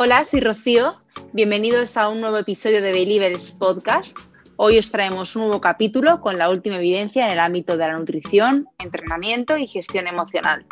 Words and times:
Hola, 0.00 0.24
soy 0.24 0.38
Rocío. 0.38 0.94
Bienvenidos 1.32 1.96
a 1.96 2.08
un 2.08 2.20
nuevo 2.20 2.38
episodio 2.38 2.80
de 2.80 2.92
Believers 2.92 3.50
Podcast. 3.50 4.16
Hoy 4.54 4.78
os 4.78 4.92
traemos 4.92 5.34
un 5.34 5.42
nuevo 5.42 5.60
capítulo 5.60 6.20
con 6.20 6.38
la 6.38 6.50
última 6.50 6.76
evidencia 6.76 7.26
en 7.26 7.32
el 7.32 7.40
ámbito 7.40 7.76
de 7.76 7.88
la 7.88 7.98
nutrición, 7.98 8.68
entrenamiento 8.78 9.56
y 9.56 9.66
gestión 9.66 10.06
emocional. 10.06 10.66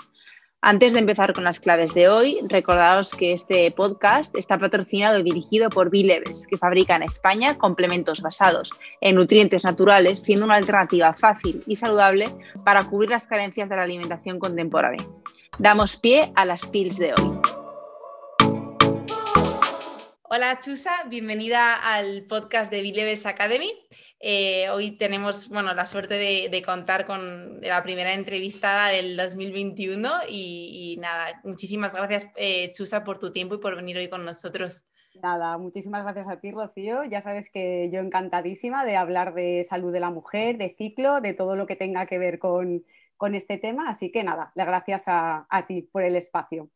Antes 0.60 0.92
de 0.92 1.00
empezar 1.00 1.32
con 1.32 1.42
las 1.42 1.58
claves 1.58 1.92
de 1.92 2.08
hoy, 2.08 2.38
recordaos 2.44 3.10
que 3.10 3.32
este 3.32 3.68
podcast 3.72 4.32
está 4.36 4.60
patrocinado 4.60 5.18
y 5.18 5.24
dirigido 5.24 5.70
por 5.70 5.90
Bilevers, 5.90 6.46
que 6.46 6.56
fabrica 6.56 6.94
en 6.94 7.02
España 7.02 7.58
complementos 7.58 8.22
basados 8.22 8.70
en 9.00 9.16
nutrientes 9.16 9.64
naturales, 9.64 10.22
siendo 10.22 10.44
una 10.44 10.54
alternativa 10.54 11.12
fácil 11.14 11.64
y 11.66 11.74
saludable 11.74 12.28
para 12.64 12.84
cubrir 12.84 13.10
las 13.10 13.26
carencias 13.26 13.68
de 13.68 13.74
la 13.74 13.82
alimentación 13.82 14.38
contemporánea. 14.38 15.04
Damos 15.58 15.96
pie 15.96 16.30
a 16.36 16.44
las 16.44 16.64
pills 16.64 16.96
de 16.96 17.12
hoy. 17.14 17.65
Hola 20.28 20.58
Chusa, 20.58 20.90
bienvenida 21.08 21.74
al 21.74 22.24
podcast 22.24 22.68
de 22.68 22.82
Bileves 22.82 23.26
Academy. 23.26 23.72
Eh, 24.18 24.68
hoy 24.70 24.90
tenemos 24.90 25.48
bueno, 25.48 25.72
la 25.72 25.86
suerte 25.86 26.14
de, 26.14 26.62
contar 26.66 27.06
con 27.06 27.60
la 27.60 27.80
primera 27.84 28.12
entrevistada 28.12 28.88
del 28.88 29.16
2021 29.16 30.10
y, 30.28 30.98
nada, 31.00 31.40
muchísimas 31.44 31.94
gracias 31.94 32.26
eh, 32.34 32.72
Chusa 32.72 33.04
por 33.04 33.18
tu 33.18 33.30
tiempo 33.30 33.54
y 33.54 33.58
por 33.58 33.76
venir 33.76 33.98
hoy 33.98 34.08
con 34.08 34.24
nosotros. 34.24 34.84
Nada, 35.22 35.58
muchísimas 35.58 36.02
gracias 36.02 36.26
a 36.28 36.40
ti, 36.40 36.50
Rocío. 36.50 37.04
Ya 37.04 37.20
sabes 37.22 37.48
que 37.48 37.88
yo 37.92 38.00
encantadísima 38.00 38.84
de 38.84 38.96
hablar 38.96 39.32
de 39.32 39.62
salud 39.62 39.92
de 39.92 40.00
la 40.00 40.10
mujer, 40.10 40.58
de 40.58 40.74
ciclo, 40.76 41.20
de 41.20 41.34
todo 41.34 41.54
lo 41.54 41.68
que 41.68 41.76
tenga 41.76 42.06
que 42.06 42.18
ver 42.18 42.40
con, 42.40 42.82
este 43.32 43.58
tema. 43.58 43.88
Así 43.88 44.10
que 44.10 44.24
nada, 44.24 44.50
le 44.56 44.64
gracias 44.64 45.04
a 45.06 45.64
ti 45.68 45.82
por 45.82 46.02
el 46.02 46.16
espacio. 46.16 46.68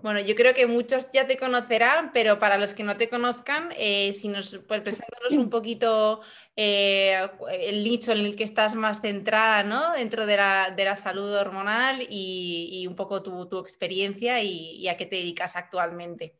Bueno, 0.00 0.20
yo 0.20 0.34
creo 0.34 0.54
que 0.54 0.66
muchos 0.66 1.08
ya 1.12 1.26
te 1.26 1.36
conocerán, 1.36 2.12
pero 2.12 2.38
para 2.38 2.56
los 2.56 2.72
que 2.72 2.82
no 2.82 2.96
te 2.96 3.08
conozcan, 3.08 3.68
eh, 3.76 4.14
si 4.14 4.28
nos 4.28 4.58
pues, 4.66 4.80
preséntanos 4.80 5.32
un 5.32 5.50
poquito 5.50 6.20
eh, 6.56 7.18
el 7.50 7.84
nicho 7.84 8.12
en 8.12 8.18
el 8.18 8.34
que 8.34 8.44
estás 8.44 8.74
más 8.74 9.00
centrada, 9.00 9.62
¿no? 9.64 9.92
Dentro 9.92 10.24
de 10.24 10.36
la, 10.36 10.96
salud 10.96 11.34
hormonal 11.34 12.06
y, 12.08 12.86
un 12.88 12.96
poco 12.96 13.22
tu, 13.22 13.58
experiencia 13.58 14.42
y, 14.42 14.88
a 14.88 14.96
qué 14.96 15.06
te 15.06 15.16
dedicas 15.16 15.56
actualmente. 15.56 16.38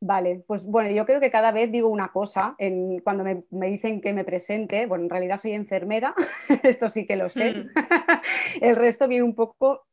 Vale, 0.00 0.44
pues 0.46 0.66
bueno, 0.66 0.90
yo 0.90 1.06
creo 1.06 1.18
que 1.18 1.30
cada 1.30 1.50
vez 1.50 1.72
digo 1.72 1.88
una 1.88 2.12
cosa. 2.12 2.56
cuando 3.02 3.24
me, 3.24 3.70
dicen 3.70 4.00
que 4.00 4.12
me 4.12 4.24
presente, 4.24 4.86
bueno, 4.86 5.04
en 5.04 5.10
realidad 5.10 5.38
soy 5.38 5.52
enfermera, 5.52 6.14
esto 6.62 6.88
sí 6.88 7.06
que 7.06 7.16
lo 7.16 7.28
sé. 7.28 7.54
Mm. 7.54 7.70
el 8.62 8.76
resto 8.76 9.08
viene 9.08 9.24
un 9.24 9.34
poco 9.34 9.86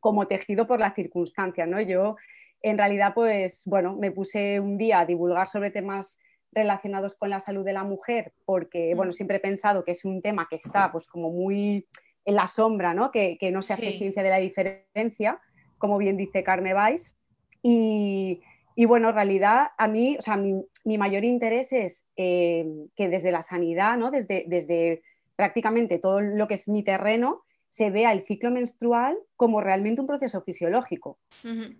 como 0.00 0.26
tejido 0.26 0.66
por 0.66 0.80
la 0.80 0.94
circunstancia, 0.94 1.66
¿no? 1.66 1.80
Yo 1.80 2.16
en 2.62 2.78
realidad, 2.78 3.14
pues 3.14 3.62
bueno, 3.66 3.96
me 3.96 4.10
puse 4.10 4.60
un 4.60 4.78
día 4.78 5.00
a 5.00 5.06
divulgar 5.06 5.46
sobre 5.46 5.70
temas 5.70 6.18
relacionados 6.52 7.14
con 7.14 7.30
la 7.30 7.40
salud 7.40 7.64
de 7.64 7.72
la 7.72 7.84
mujer, 7.84 8.32
porque 8.44 8.94
bueno, 8.94 9.12
siempre 9.12 9.36
he 9.36 9.40
pensado 9.40 9.84
que 9.84 9.92
es 9.92 10.04
un 10.04 10.22
tema 10.22 10.46
que 10.48 10.56
está 10.56 10.90
pues 10.90 11.06
como 11.06 11.30
muy 11.30 11.86
en 12.24 12.34
la 12.34 12.48
sombra, 12.48 12.94
¿no? 12.94 13.10
Que, 13.10 13.38
no 13.52 13.62
se 13.62 13.74
hace 13.74 13.92
ciencia 13.92 14.22
de 14.22 14.30
la 14.30 14.38
diferencia, 14.38 15.40
como 15.78 15.98
bien 15.98 16.16
dice 16.16 16.42
Carne 16.42 16.74
Weiss. 16.74 17.14
Y, 17.62 18.40
bueno, 18.86 19.08
en 19.08 19.14
realidad 19.14 19.68
a 19.76 19.88
mí, 19.88 20.16
o 20.18 20.22
sea, 20.22 20.36
mi, 20.36 20.98
mayor 20.98 21.24
interés 21.24 21.72
es 21.72 22.06
eh, 22.16 22.66
que 22.96 23.08
desde 23.08 23.30
la 23.30 23.42
sanidad, 23.42 23.96
¿no? 23.96 24.10
Desde, 24.10 24.44
desde 24.46 25.02
prácticamente 25.36 25.98
todo 25.98 26.20
lo 26.20 26.48
que 26.48 26.54
es 26.54 26.68
mi 26.68 26.82
terreno, 26.82 27.44
se 27.68 27.90
vea 27.90 28.12
el 28.12 28.24
ciclo 28.24 28.50
menstrual 28.50 29.18
como 29.36 29.60
realmente 29.60 30.00
un 30.00 30.06
proceso 30.06 30.42
fisiológico, 30.42 31.18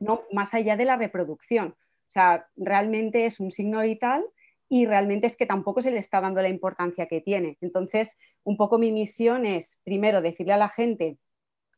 no 0.00 0.22
más 0.33 0.55
allá 0.55 0.77
de 0.77 0.84
la 0.84 0.97
reproducción. 0.97 1.69
O 2.08 2.11
sea, 2.11 2.48
realmente 2.56 3.27
es 3.27 3.41
un 3.41 3.50
signo 3.50 3.80
vital 3.83 4.25
y 4.69 4.86
realmente 4.86 5.27
es 5.27 5.36
que 5.36 5.47
tampoco 5.47 5.80
se 5.80 5.91
le 5.91 5.98
está 5.98 6.20
dando 6.20 6.42
la 6.42 6.48
importancia 6.48 7.07
que 7.07 7.20
tiene. 7.20 7.57
Entonces, 7.61 8.18
un 8.45 8.57
poco 8.57 8.79
mi 8.79 8.92
misión 8.92 9.46
es, 9.46 9.80
primero, 9.85 10.20
decirle 10.20 10.52
a 10.52 10.58
la 10.58 10.68
gente 10.68 11.18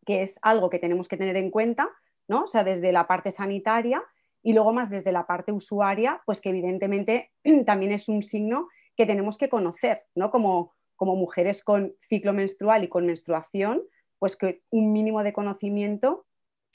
que 0.05 0.23
es 0.23 0.39
algo 0.43 0.71
que 0.71 0.79
tenemos 0.79 1.09
que 1.09 1.17
tener 1.17 1.37
en 1.37 1.51
cuenta, 1.51 1.89
¿no? 2.27 2.45
O 2.45 2.47
sea, 2.47 2.65
desde 2.65 2.93
la 2.93 3.07
parte 3.07 3.33
sanitaria 3.33 4.03
y 4.43 4.53
luego 4.55 4.73
más 4.73 4.91
desde 4.91 5.13
la 5.13 5.27
parte 5.27 5.53
usuaria, 5.53 6.23
pues 6.27 6.41
que 6.41 6.51
evidentemente 6.51 7.33
también 7.67 7.93
es 7.93 8.09
un 8.09 8.23
signo 8.23 8.69
que 8.97 9.07
tenemos 9.07 9.39
que 9.39 9.49
conocer, 9.49 10.05
¿no? 10.15 10.31
Como, 10.31 10.75
como 10.97 11.17
mujeres 11.17 11.63
con 11.63 11.95
ciclo 12.01 12.33
menstrual 12.33 12.85
y 12.85 12.89
con 12.89 13.07
menstruación, 13.07 13.83
pues 14.21 14.37
que 14.37 14.63
un 14.71 14.93
mínimo 14.93 15.25
de 15.25 15.33
conocimiento 15.33 16.27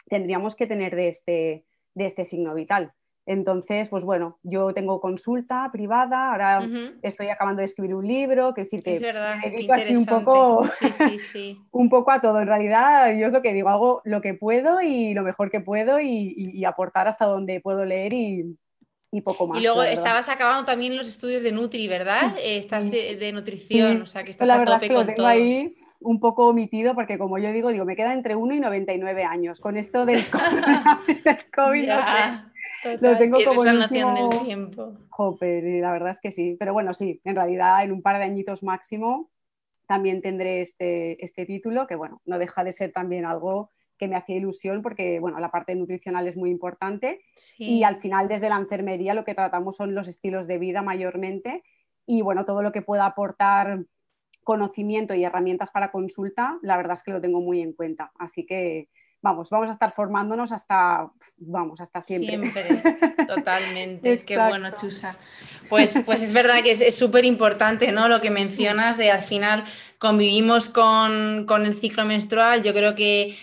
tendríamos 0.09 0.55
que 0.55 0.67
tener 0.67 0.95
de 0.95 1.07
este, 1.07 1.65
de 1.93 2.05
este 2.05 2.25
signo 2.25 2.53
vital. 2.53 2.93
Entonces, 3.27 3.89
pues 3.89 4.03
bueno, 4.03 4.37
yo 4.43 4.71
tengo 4.73 4.99
consulta 4.99 5.67
privada, 5.71 6.31
ahora 6.31 6.67
estoy 7.01 7.29
acabando 7.29 7.61
de 7.61 7.65
escribir 7.65 7.95
un 7.95 8.07
libro, 8.07 8.53
que 8.53 8.65
decir 8.65 8.83
que 8.83 8.99
me 8.99 9.49
dedico 9.49 9.73
así 9.73 9.95
un 9.95 10.05
poco, 10.05 10.61
un 11.71 11.89
poco 11.89 12.11
a 12.11 12.21
todo. 12.21 12.39
En 12.39 12.47
realidad, 12.47 13.15
yo 13.17 13.25
es 13.25 13.33
lo 13.33 13.41
que 13.41 13.53
digo, 13.53 13.69
hago 13.69 14.01
lo 14.05 14.21
que 14.21 14.35
puedo 14.35 14.79
y 14.79 15.15
lo 15.15 15.23
mejor 15.23 15.49
que 15.49 15.59
puedo 15.59 15.99
y 15.99 16.65
aportar 16.65 17.07
hasta 17.07 17.25
donde 17.25 17.61
puedo 17.61 17.83
leer 17.83 18.13
y, 18.13 18.57
y 19.15 19.21
poco 19.21 19.47
más. 19.47 19.59
Y 19.59 19.63
luego 19.63 19.83
estabas 19.83 20.27
acabando 20.29 20.65
también 20.65 20.97
los 20.97 21.07
estudios 21.07 21.41
de 21.41 21.51
Nutri, 21.51 21.87
¿verdad? 21.87 22.35
Eh, 22.37 22.57
estás 22.57 22.91
de, 22.91 23.31
nutrición, 23.33 24.01
o 24.01 24.07
sea 24.07 24.23
que 24.23 24.31
estás 24.31 24.47
la 24.47 24.57
verdad 24.57 24.81
es 24.81 24.89
que 24.89 24.93
lo 24.93 25.05
tengo 25.05 25.25
ahí 25.25 25.73
un 26.01 26.19
poco 26.19 26.47
omitido 26.47 26.93
porque 26.93 27.17
como 27.17 27.37
yo 27.37 27.51
digo, 27.51 27.69
digo, 27.69 27.85
me 27.85 27.95
queda 27.95 28.13
entre 28.13 28.35
1 28.35 28.55
y 28.55 28.59
99 28.59 29.23
años. 29.23 29.59
Con 29.59 29.77
esto 29.77 30.05
del 30.05 30.23
COVID, 31.55 31.87
no 31.87 32.01
sé. 32.01 32.97
lo 32.99 33.17
tengo 33.17 33.39
como 33.45 33.63
la 33.63 33.87
del 33.87 33.89
tiempo. 34.43 34.97
Joder, 35.09 35.63
y 35.63 35.79
la 35.79 35.91
verdad 35.91 36.11
es 36.11 36.19
que 36.19 36.31
sí. 36.31 36.57
Pero 36.59 36.73
bueno, 36.73 36.93
sí, 36.93 37.21
en 37.23 37.35
realidad 37.35 37.83
en 37.83 37.91
un 37.91 38.01
par 38.01 38.17
de 38.17 38.25
añitos 38.25 38.63
máximo 38.63 39.29
también 39.87 40.21
tendré 40.21 40.61
este, 40.61 41.23
este 41.23 41.45
título, 41.45 41.87
que 41.87 41.95
bueno, 41.95 42.21
no 42.25 42.39
deja 42.39 42.63
de 42.63 42.73
ser 42.73 42.91
también 42.91 43.25
algo 43.25 43.71
que 43.97 44.07
me 44.07 44.15
hacía 44.15 44.37
ilusión 44.37 44.81
porque, 44.81 45.19
bueno, 45.19 45.39
la 45.39 45.51
parte 45.51 45.75
nutricional 45.75 46.27
es 46.27 46.37
muy 46.37 46.49
importante 46.49 47.21
y 47.57 47.83
al 47.83 47.99
final 47.99 48.27
desde 48.27 48.49
la 48.49 48.57
enfermería 48.57 49.13
lo 49.13 49.25
que 49.25 49.35
tratamos 49.35 49.75
son 49.75 49.95
los 49.95 50.07
estilos 50.07 50.47
de 50.47 50.57
vida 50.57 50.81
mayormente 50.81 51.63
y, 52.05 52.21
bueno, 52.21 52.45
todo 52.45 52.61
lo 52.61 52.71
que 52.71 52.81
pueda 52.81 53.05
aportar 53.05 53.85
conocimiento 54.43 55.15
y 55.15 55.23
herramientas 55.23 55.71
para 55.71 55.91
consulta, 55.91 56.59
la 56.61 56.77
verdad 56.77 56.93
es 56.93 57.03
que 57.03 57.11
lo 57.11 57.19
tengo 57.19 57.41
muy 57.41 57.61
en 57.61 57.73
cuenta. 57.73 58.11
Así 58.19 58.45
que, 58.45 58.89
vamos, 59.21 59.49
vamos 59.49 59.69
a 59.69 59.71
estar 59.71 59.91
formándonos 59.91 60.51
hasta, 60.51 61.09
vamos, 61.37 61.81
hasta 61.81 61.99
siempre. 61.99 62.51
Siempre, 62.51 62.93
totalmente. 63.27 64.19
Qué 64.19 64.37
bueno, 64.37 64.69
Chusa. 64.71 65.17
Pues, 65.67 65.99
pues 66.05 66.21
es 66.21 66.31
verdad 66.31 66.61
que 66.61 66.71
es 66.71 66.95
súper 66.95 67.25
importante, 67.25 67.91
¿no? 67.91 68.07
Lo 68.07 68.21
que 68.21 68.29
mencionas 68.29 68.97
de 68.97 69.09
al 69.09 69.19
final 69.19 69.63
convivimos 69.97 70.69
con, 70.69 71.45
con, 71.47 71.65
el 71.65 71.73
ciclo 71.73 72.05
menstrual. 72.05 72.61
Yo 72.61 72.71
creo 72.73 72.93
que 72.93 73.35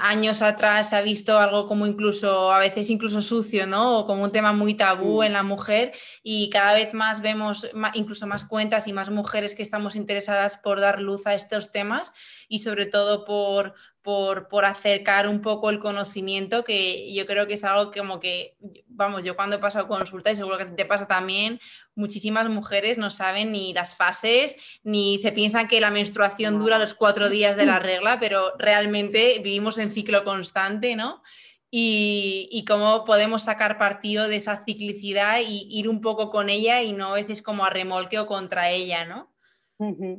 años 0.00 0.42
atrás 0.42 0.90
se 0.90 0.96
ha 0.96 1.00
visto 1.00 1.38
algo 1.38 1.66
como 1.66 1.86
incluso, 1.86 2.50
a 2.52 2.58
veces 2.58 2.90
incluso 2.90 3.20
sucio, 3.20 3.66
¿no? 3.66 3.98
O 3.98 4.06
como 4.06 4.24
un 4.24 4.32
tema 4.32 4.52
muy 4.52 4.74
tabú 4.74 5.22
en 5.22 5.32
la 5.32 5.42
mujer 5.42 5.92
y 6.22 6.50
cada 6.50 6.74
vez 6.74 6.92
más 6.92 7.20
vemos 7.20 7.68
incluso 7.94 8.26
más 8.26 8.44
cuentas 8.44 8.88
y 8.88 8.92
más 8.92 9.10
mujeres 9.10 9.54
que 9.54 9.62
estamos 9.62 9.94
interesadas 9.94 10.56
por 10.56 10.80
dar 10.80 11.00
luz 11.00 11.26
a 11.26 11.34
estos 11.34 11.70
temas 11.70 12.12
y 12.48 12.60
sobre 12.60 12.86
todo 12.86 13.24
por, 13.24 13.74
por, 14.08 14.64
acercar 14.64 15.28
un 15.28 15.42
poco 15.42 15.68
el 15.68 15.78
conocimiento, 15.78 16.64
que 16.64 17.12
yo 17.12 17.26
creo 17.26 17.46
que 17.46 17.52
es 17.52 17.64
algo 17.64 17.92
como 17.92 18.18
que, 18.20 18.56
vamos, 18.86 19.22
yo 19.22 19.36
cuando 19.36 19.56
he 19.56 19.58
pasado 19.58 19.86
consulta, 19.86 20.30
y 20.30 20.36
seguro 20.36 20.56
que 20.56 20.64
te 20.64 20.86
pasa 20.86 21.06
también, 21.06 21.60
muchísimas 21.94 22.48
mujeres 22.48 22.96
no 22.96 23.10
saben 23.10 23.52
ni 23.52 23.74
las 23.74 23.96
fases, 23.96 24.56
ni 24.82 25.18
se 25.18 25.30
piensan 25.30 25.68
que 25.68 25.82
la 25.82 25.90
menstruación 25.90 26.58
dura 26.58 26.78
los 26.78 26.94
cuatro 26.94 27.28
días 27.28 27.58
de 27.58 27.66
la 27.66 27.80
regla, 27.80 28.18
pero 28.18 28.54
realmente 28.56 29.40
vivimos 29.44 29.76
en 29.76 29.92
ciclo 29.92 30.24
constante, 30.24 30.96
¿no? 30.96 31.22
Y, 31.70 32.48
y, 32.50 32.64
cómo 32.64 33.04
podemos 33.04 33.42
sacar 33.42 33.76
partido 33.76 34.26
de 34.26 34.36
esa 34.36 34.64
ciclicidad 34.64 35.40
y 35.46 35.68
ir 35.70 35.86
un 35.86 36.00
poco 36.00 36.30
con 36.30 36.48
ella 36.48 36.80
y 36.80 36.94
no 36.94 37.08
a 37.08 37.14
veces 37.14 37.42
como 37.42 37.66
a 37.66 37.68
remolque 37.68 38.18
o 38.18 38.26
contra 38.26 38.70
ella, 38.70 39.04
¿no? 39.04 39.30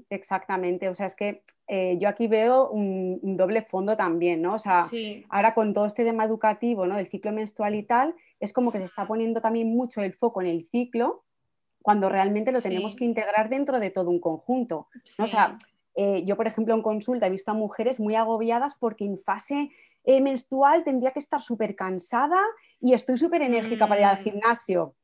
Exactamente, 0.09 0.87
o 0.89 0.95
sea, 0.95 1.05
es 1.05 1.15
que 1.15 1.43
eh, 1.67 1.97
yo 1.99 2.07
aquí 2.07 2.27
veo 2.27 2.69
un, 2.69 3.37
doble 3.37 3.63
fondo 3.63 3.97
también, 3.97 4.41
¿no? 4.41 4.55
O 4.55 4.59
sea, 4.59 4.87
ahora 5.29 5.53
con 5.53 5.73
todo 5.73 5.85
este 5.85 6.03
tema 6.03 6.23
educativo, 6.23 6.87
¿no? 6.87 6.95
Del 6.95 7.09
ciclo 7.09 7.31
menstrual 7.31 7.75
y 7.75 7.83
tal, 7.83 8.15
es 8.39 8.53
como 8.53 8.71
que 8.71 8.79
se 8.79 8.85
está 8.85 9.05
poniendo 9.05 9.41
también 9.41 9.69
mucho 9.69 10.01
el 10.01 10.13
foco 10.13 10.41
en 10.41 10.47
el 10.47 10.67
ciclo, 10.71 11.25
cuando 11.81 12.09
realmente 12.09 12.51
lo 12.51 12.61
tenemos 12.61 12.95
que 12.95 13.05
integrar 13.05 13.49
dentro 13.49 13.79
de 13.79 13.89
todo 13.89 14.09
un 14.09 14.19
conjunto, 14.19 14.87
¿no? 15.17 15.25
O 15.25 15.27
sea, 15.27 15.57
eh, 15.95 16.23
yo, 16.25 16.37
por 16.37 16.47
ejemplo, 16.47 16.73
en 16.73 16.81
consulta 16.81 17.27
he 17.27 17.29
visto 17.29 17.51
a 17.51 17.53
mujeres 17.53 17.99
muy 17.99 18.15
agobiadas 18.15 18.75
porque 18.75 19.05
en 19.05 19.19
fase 19.19 19.69
eh, 20.05 20.21
menstrual 20.21 20.83
tendría 20.83 21.11
que 21.11 21.19
estar 21.19 21.41
súper 21.41 21.75
cansada 21.75 22.39
y 22.79 22.93
estoy 22.93 23.17
súper 23.17 23.41
enérgica 23.41 23.87
para 23.87 23.99
ir 23.99 24.07
al 24.07 24.19
mm. 24.19 24.23
gimnasio. 24.23 24.95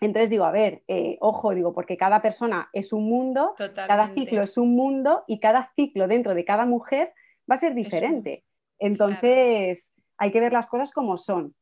Entonces 0.00 0.28
digo, 0.28 0.44
a 0.44 0.50
ver, 0.50 0.82
eh, 0.88 1.16
ojo, 1.20 1.54
digo, 1.54 1.72
porque 1.72 1.96
cada 1.96 2.20
persona 2.20 2.68
es 2.72 2.92
un 2.92 3.08
mundo, 3.08 3.54
cada 3.74 4.08
ciclo 4.12 4.42
es 4.42 4.58
un 4.58 4.74
mundo 4.74 5.24
y 5.26 5.38
cada 5.38 5.70
ciclo 5.76 6.08
dentro 6.08 6.34
de 6.34 6.44
cada 6.44 6.66
mujer 6.66 7.12
va 7.50 7.54
a 7.54 7.58
ser 7.58 7.74
diferente. 7.74 8.44
Entonces 8.78 9.94
hay 10.18 10.30
que 10.30 10.40
ver 10.40 10.52
las 10.52 10.66
cosas 10.66 10.92
como 10.92 11.16
son. 11.16 11.54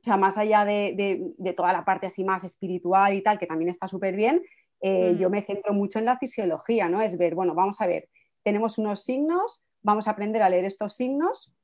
O 0.00 0.04
sea, 0.04 0.16
más 0.16 0.36
allá 0.36 0.64
de, 0.64 1.34
toda 1.56 1.72
la 1.72 1.84
parte 1.84 2.06
así 2.06 2.24
más 2.24 2.44
espiritual 2.44 3.14
y 3.14 3.22
tal, 3.22 3.38
que 3.38 3.46
también 3.46 3.70
está 3.70 3.88
súper 3.88 4.14
bien, 4.14 4.42
eh, 4.80 5.16
yo 5.18 5.30
me 5.30 5.42
centro 5.42 5.72
mucho 5.72 5.98
en 5.98 6.04
la 6.04 6.18
fisiología, 6.18 6.88
¿no? 6.88 7.00
Es 7.00 7.16
ver, 7.16 7.34
bueno, 7.34 7.54
vamos 7.54 7.80
a 7.80 7.86
ver, 7.86 8.08
tenemos 8.42 8.78
unos 8.78 9.02
signos, 9.02 9.64
vamos 9.82 10.06
a 10.06 10.12
aprender 10.12 10.42
a 10.42 10.48
leer 10.48 10.64
estos 10.64 10.94
signos, 10.94 11.56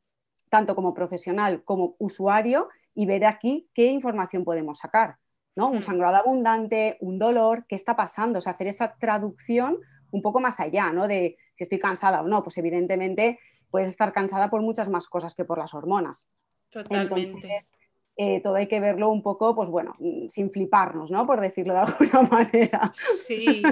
tanto 0.48 0.74
como 0.74 0.94
profesional 0.94 1.62
como 1.62 1.94
usuario, 1.98 2.68
y 2.94 3.06
ver 3.06 3.24
aquí 3.24 3.68
qué 3.74 3.86
información 3.86 4.44
podemos 4.44 4.78
sacar, 4.78 5.16
¿no? 5.54 5.68
Un 5.68 5.78
mm. 5.78 5.82
sangrado 5.82 6.16
abundante, 6.16 6.96
un 7.00 7.18
dolor, 7.18 7.66
¿qué 7.68 7.76
está 7.76 7.96
pasando? 7.96 8.38
O 8.38 8.42
sea, 8.42 8.52
hacer 8.52 8.68
esa 8.68 8.94
traducción 8.98 9.78
un 10.10 10.22
poco 10.22 10.40
más 10.40 10.60
allá, 10.60 10.92
¿no? 10.92 11.08
De 11.08 11.36
si 11.54 11.64
estoy 11.64 11.78
cansada 11.78 12.20
o 12.20 12.28
no, 12.28 12.42
pues 12.42 12.58
evidentemente 12.58 13.38
puedes 13.70 13.88
estar 13.88 14.12
cansada 14.12 14.50
por 14.50 14.62
muchas 14.62 14.88
más 14.88 15.06
cosas 15.06 15.34
que 15.34 15.44
por 15.44 15.58
las 15.58 15.74
hormonas. 15.74 16.28
Totalmente. 16.70 17.66
Eh, 18.14 18.42
todo 18.42 18.56
hay 18.56 18.68
que 18.68 18.78
verlo 18.78 19.08
un 19.08 19.22
poco, 19.22 19.54
pues 19.54 19.70
bueno, 19.70 19.94
mm, 19.98 20.28
sin 20.28 20.50
fliparnos, 20.50 21.10
¿no? 21.10 21.26
Por 21.26 21.40
decirlo 21.40 21.72
de 21.72 21.80
alguna 21.80 22.22
manera. 22.30 22.90
Sí, 23.26 23.62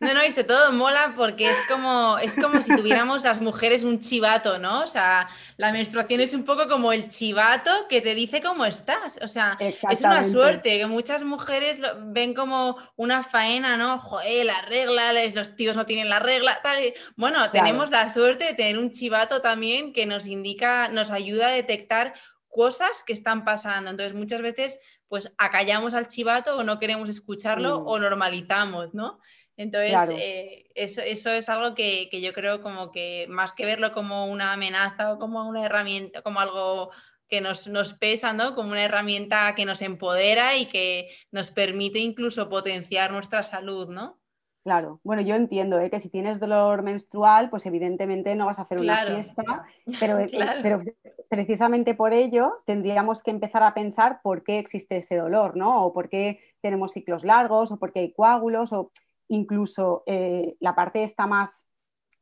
no, 0.00 0.14
no, 0.14 0.24
y 0.24 0.32
sobre 0.32 0.44
todo 0.44 0.72
mola 0.72 1.14
porque 1.16 1.48
es 1.48 1.58
como, 1.68 2.18
es 2.18 2.34
como 2.34 2.60
si 2.60 2.74
tuviéramos 2.74 3.22
las 3.22 3.40
mujeres 3.40 3.84
un 3.84 4.00
chivato, 4.00 4.58
¿no? 4.58 4.82
O 4.82 4.88
sea, 4.88 5.28
la 5.58 5.70
menstruación 5.70 6.20
es 6.20 6.34
un 6.34 6.44
poco 6.44 6.66
como 6.66 6.90
el 6.90 7.08
chivato 7.08 7.70
que 7.88 8.00
te 8.00 8.16
dice 8.16 8.42
cómo 8.42 8.64
estás. 8.64 9.16
O 9.22 9.28
sea, 9.28 9.56
es 9.60 10.00
una 10.00 10.24
suerte 10.24 10.76
que 10.76 10.86
muchas 10.86 11.22
mujeres 11.22 11.80
ven 12.06 12.34
como 12.34 12.76
una 12.96 13.22
faena, 13.22 13.76
¿no? 13.76 13.98
Joder, 13.98 14.44
la 14.44 14.60
regla, 14.62 15.12
los 15.34 15.54
tíos 15.54 15.76
no 15.76 15.86
tienen 15.86 16.08
la 16.08 16.18
regla, 16.18 16.58
tal. 16.64 16.78
Bueno, 17.16 17.48
tenemos 17.52 17.90
la 17.92 18.12
suerte 18.12 18.44
de 18.46 18.54
tener 18.54 18.76
un 18.76 18.90
chivato 18.90 19.40
también 19.40 19.92
que 19.92 20.04
nos 20.04 20.26
indica, 20.26 20.88
nos 20.88 21.12
ayuda 21.12 21.48
a 21.48 21.52
detectar 21.52 22.14
cosas 22.54 23.02
que 23.04 23.12
están 23.12 23.44
pasando. 23.44 23.90
Entonces, 23.90 24.14
muchas 24.14 24.40
veces, 24.40 24.78
pues 25.08 25.34
acallamos 25.38 25.92
al 25.92 26.06
chivato 26.06 26.56
o 26.56 26.62
no 26.62 26.78
queremos 26.78 27.10
escucharlo 27.10 27.80
mm. 27.80 27.86
o 27.88 27.98
normalizamos, 27.98 28.94
¿no? 28.94 29.18
Entonces, 29.56 29.92
eh, 30.16 30.70
eso, 30.76 31.02
es 31.02 31.48
algo 31.48 31.74
que, 31.74 32.08
yo 32.12 32.32
creo 32.32 32.62
como 32.62 32.92
que 32.92 33.26
más 33.28 33.52
que 33.54 33.64
verlo 33.64 33.92
como 33.92 34.26
una 34.26 34.52
amenaza 34.52 35.12
o 35.12 35.18
como 35.18 35.48
una 35.48 35.64
herramienta, 35.64 36.22
como 36.22 36.38
algo 36.38 36.90
que 37.28 37.40
nos, 37.40 37.66
nos 37.66 37.92
pesa, 37.94 38.32
¿no? 38.32 38.54
Como 38.54 38.70
una 38.70 38.84
herramienta 38.84 39.52
que 39.56 39.64
nos 39.64 39.82
empodera 39.82 40.56
y 40.56 40.66
que 40.66 41.08
nos 41.32 41.50
permite 41.50 41.98
incluso 41.98 42.48
potenciar 42.48 43.10
nuestra 43.10 43.42
salud, 43.42 43.88
¿no? 43.88 44.20
Claro, 44.64 44.98
bueno, 45.04 45.20
yo 45.20 45.34
entiendo 45.34 45.78
¿eh? 45.78 45.90
que 45.90 46.00
si 46.00 46.08
tienes 46.08 46.40
dolor 46.40 46.82
menstrual, 46.82 47.50
pues 47.50 47.66
evidentemente 47.66 48.34
no 48.34 48.46
vas 48.46 48.58
a 48.58 48.62
hacer 48.62 48.80
una 48.80 48.96
fiesta, 48.96 49.66
pero, 50.00 50.18
eh, 50.18 50.30
pero, 50.62 50.80
precisamente 51.28 51.94
por 51.94 52.14
ello 52.14 52.62
tendríamos 52.64 53.22
que 53.22 53.30
empezar 53.30 53.62
a 53.62 53.74
pensar 53.74 54.22
por 54.22 54.42
qué 54.42 54.58
existe 54.58 54.96
ese 54.96 55.18
dolor, 55.18 55.54
¿no? 55.54 55.84
O 55.84 55.92
por 55.92 56.08
qué 56.08 56.40
tenemos 56.62 56.92
ciclos 56.92 57.24
largos, 57.24 57.72
o 57.72 57.76
por 57.78 57.92
qué 57.92 58.00
hay 58.00 58.12
coágulos, 58.14 58.72
o 58.72 58.90
incluso 59.28 60.02
eh, 60.06 60.56
la 60.60 60.74
parte 60.74 61.02
esta 61.02 61.26
más 61.26 61.68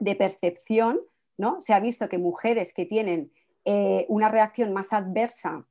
de 0.00 0.16
percepción, 0.16 0.98
¿no? 1.38 1.62
Se 1.62 1.74
ha 1.74 1.78
visto 1.78 2.08
que 2.08 2.18
mujeres 2.18 2.74
que 2.74 2.86
tienen 2.86 3.30
una 4.08 4.28
reacción 4.28 4.72
más 4.72 4.92
adversa 4.92 5.64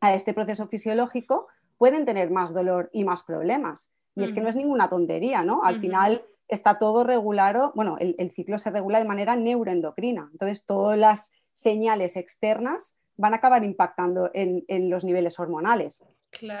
a 0.00 0.14
este 0.14 0.32
proceso 0.32 0.68
fisiológico 0.68 1.48
pueden 1.78 2.04
tener 2.04 2.30
más 2.30 2.54
dolor 2.54 2.88
y 2.92 3.02
más 3.02 3.24
problemas. 3.24 3.92
Y 4.16 4.22
es 4.22 4.32
que 4.32 4.40
no 4.40 4.48
es 4.48 4.56
ninguna 4.56 4.88
tontería, 4.88 5.42
¿no? 5.42 5.64
Al 5.64 5.80
final 5.80 6.24
está 6.48 6.78
todo 6.78 7.04
regulado, 7.04 7.72
bueno, 7.74 7.96
el, 7.98 8.30
ciclo 8.32 8.58
se 8.58 8.70
regula 8.70 8.98
de 8.98 9.06
manera 9.06 9.34
neuroendocrina, 9.34 10.28
entonces 10.30 10.66
todas 10.66 10.98
las 10.98 11.32
señales 11.52 12.16
externas 12.16 12.98
van 13.16 13.32
a 13.32 13.36
acabar 13.36 13.64
impactando 13.64 14.30
en, 14.34 14.90
los 14.90 15.04
niveles 15.04 15.38
hormonales. 15.38 16.04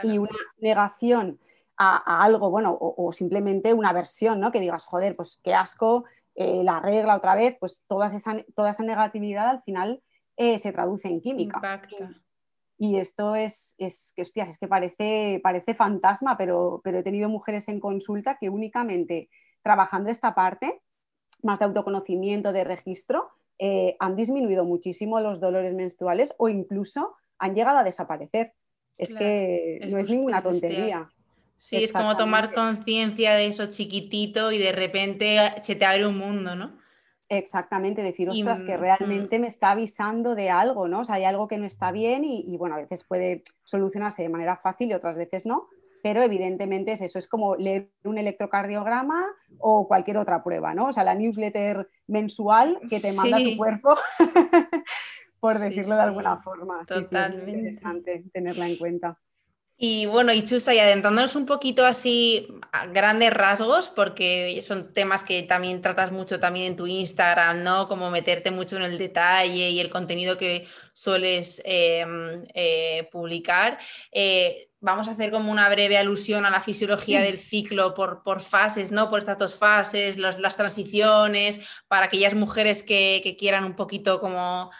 Y 0.02 0.18
una 0.18 0.36
negación 0.58 1.38
a, 1.76 2.24
algo, 2.24 2.50
bueno, 2.50 2.76
o, 2.80 3.12
simplemente 3.12 3.72
una 3.72 3.92
versión, 3.92 4.40
¿no? 4.40 4.52
Que 4.52 4.60
digas, 4.60 4.86
joder, 4.86 5.16
pues 5.16 5.40
qué 5.42 5.54
asco, 5.54 6.04
eh, 6.34 6.62
la 6.64 6.80
regla 6.80 7.16
otra 7.16 7.34
vez, 7.34 7.56
pues 7.58 7.84
toda 7.86 8.08
esa, 8.08 8.36
toda 8.54 8.70
esa 8.70 8.82
negatividad 8.82 9.48
al 9.48 9.62
final 9.62 10.02
eh, 10.36 10.58
se 10.58 10.72
traduce 10.72 11.08
en 11.08 11.20
química. 11.20 11.60
Y 12.76 12.96
esto 12.96 13.36
es, 13.36 13.74
es 13.78 14.12
que, 14.16 14.22
hostias, 14.22 14.48
es 14.48 14.58
que 14.58 14.68
parece, 14.68 15.40
parece 15.42 15.74
fantasma, 15.74 16.36
pero, 16.36 16.80
pero 16.82 16.98
he 16.98 17.02
tenido 17.02 17.28
mujeres 17.28 17.68
en 17.68 17.80
consulta 17.80 18.36
que 18.38 18.48
únicamente 18.48 19.30
trabajando 19.62 20.10
esta 20.10 20.34
parte, 20.34 20.82
más 21.42 21.58
de 21.58 21.66
autoconocimiento, 21.66 22.52
de 22.52 22.64
registro, 22.64 23.28
eh, 23.58 23.96
han 24.00 24.16
disminuido 24.16 24.64
muchísimo 24.64 25.20
los 25.20 25.40
dolores 25.40 25.74
menstruales 25.74 26.34
o 26.38 26.48
incluso 26.48 27.14
han 27.38 27.54
llegado 27.54 27.78
a 27.78 27.84
desaparecer. 27.84 28.52
Es 28.96 29.12
que 29.14 29.80
no 29.90 29.98
es 29.98 30.08
ninguna 30.08 30.42
tontería. 30.42 31.10
Sí, 31.56 31.82
es 31.82 31.92
como 31.92 32.16
tomar 32.16 32.52
conciencia 32.52 33.34
de 33.34 33.46
eso 33.46 33.66
chiquitito 33.66 34.52
y 34.52 34.58
de 34.58 34.72
repente 34.72 35.38
se 35.62 35.74
te 35.74 35.84
abre 35.84 36.06
un 36.06 36.18
mundo, 36.18 36.54
¿no? 36.54 36.78
Exactamente, 37.28 38.02
decir, 38.02 38.28
ostras, 38.28 38.62
que 38.62 38.76
mm, 38.76 38.80
realmente 38.80 39.38
me 39.38 39.46
está 39.46 39.70
avisando 39.70 40.34
de 40.34 40.50
algo, 40.50 40.88
¿no? 40.88 41.00
O 41.00 41.04
sea, 41.04 41.16
hay 41.16 41.24
algo 41.24 41.48
que 41.48 41.56
no 41.56 41.64
está 41.64 41.90
bien 41.90 42.22
y, 42.24 42.56
bueno, 42.58 42.74
a 42.74 42.78
veces 42.78 43.04
puede 43.04 43.42
solucionarse 43.64 44.22
de 44.22 44.28
manera 44.28 44.56
fácil 44.56 44.90
y 44.90 44.94
otras 44.94 45.16
veces 45.16 45.46
no, 45.46 45.68
pero 46.02 46.22
evidentemente 46.22 46.92
es 46.92 47.00
eso, 47.00 47.18
es 47.18 47.26
como 47.26 47.56
leer 47.56 47.90
un 48.04 48.18
electrocardiograma 48.18 49.24
o 49.58 49.88
cualquier 49.88 50.18
otra 50.18 50.44
prueba, 50.44 50.74
¿no? 50.74 50.88
O 50.88 50.92
sea, 50.92 51.02
la 51.02 51.14
newsletter 51.14 51.88
mensual 52.06 52.78
que 52.90 53.00
te 53.00 53.12
manda 53.14 53.38
tu 53.38 53.56
cuerpo, 53.56 53.94
por 55.40 55.58
decirlo 55.58 55.96
de 55.96 56.02
alguna 56.02 56.42
forma. 56.42 56.84
Totalmente. 56.84 57.50
es 57.50 57.56
interesante 57.56 58.24
tenerla 58.34 58.68
en 58.68 58.76
cuenta. 58.76 59.18
Y 59.76 60.06
bueno, 60.06 60.32
y 60.32 60.44
Chusa, 60.44 60.72
y 60.72 60.78
adentrándonos 60.78 61.34
un 61.34 61.46
poquito 61.46 61.84
así 61.84 62.46
a 62.72 62.86
grandes 62.86 63.32
rasgos, 63.34 63.88
porque 63.88 64.62
son 64.62 64.92
temas 64.92 65.24
que 65.24 65.42
también 65.42 65.82
tratas 65.82 66.12
mucho 66.12 66.38
también 66.38 66.66
en 66.66 66.76
tu 66.76 66.86
Instagram, 66.86 67.64
¿no? 67.64 67.88
Como 67.88 68.08
meterte 68.10 68.52
mucho 68.52 68.76
en 68.76 68.82
el 68.82 68.98
detalle 68.98 69.70
y 69.70 69.80
el 69.80 69.90
contenido 69.90 70.38
que 70.38 70.66
sueles 70.92 71.60
em, 71.64 72.44
eh, 72.54 73.08
publicar. 73.10 73.78
Eh, 74.12 74.68
vamos 74.84 75.08
a 75.08 75.12
hacer 75.12 75.30
como 75.30 75.50
una 75.50 75.68
breve 75.70 75.96
alusión 75.96 76.44
a 76.44 76.50
la 76.50 76.60
fisiología 76.60 77.22
del 77.22 77.38
ciclo 77.38 77.94
por, 77.94 78.22
por 78.22 78.40
fases, 78.40 78.92
¿no? 78.92 79.08
Por 79.08 79.20
estas 79.20 79.38
dos 79.38 79.56
fases, 79.56 80.18
las 80.18 80.56
transiciones, 80.56 81.58
para 81.88 82.06
aquellas 82.06 82.34
mujeres 82.34 82.82
que, 82.82 83.20
que 83.24 83.36
quieran 83.36 83.64
un 83.64 83.74
poquito 83.74 84.20
como 84.20 84.70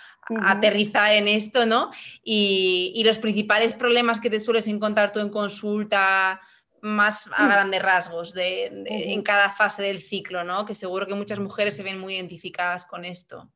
aterrizar 0.43 1.13
en 1.13 1.29
esto, 1.29 1.67
¿no? 1.67 1.91
Y, 2.23 3.03
los 3.05 3.19
principales 3.19 3.75
problemas 3.75 4.21
que 4.21 4.31
te 4.31 4.41
sueles 4.41 4.69
encontrar 4.69 5.13
tú 5.13 5.21
en 5.21 5.31
consulta 5.31 6.41
más 6.81 7.27
a 7.35 7.47
grandes 7.47 7.83
rasgos 7.83 8.35
en 8.37 9.23
cada 9.23 9.51
fase 9.51 9.83
del 9.83 10.03
ciclo, 10.03 10.45
¿no? 10.45 10.67
Que 10.67 10.75
seguro 10.75 11.07
que 11.07 11.15
muchas 11.15 11.39
mujeres 11.39 11.77
se 11.77 11.83
ven 11.83 11.99
muy 11.99 12.15
identificadas 12.15 12.85
con 12.85 13.05
esto. 13.05 13.51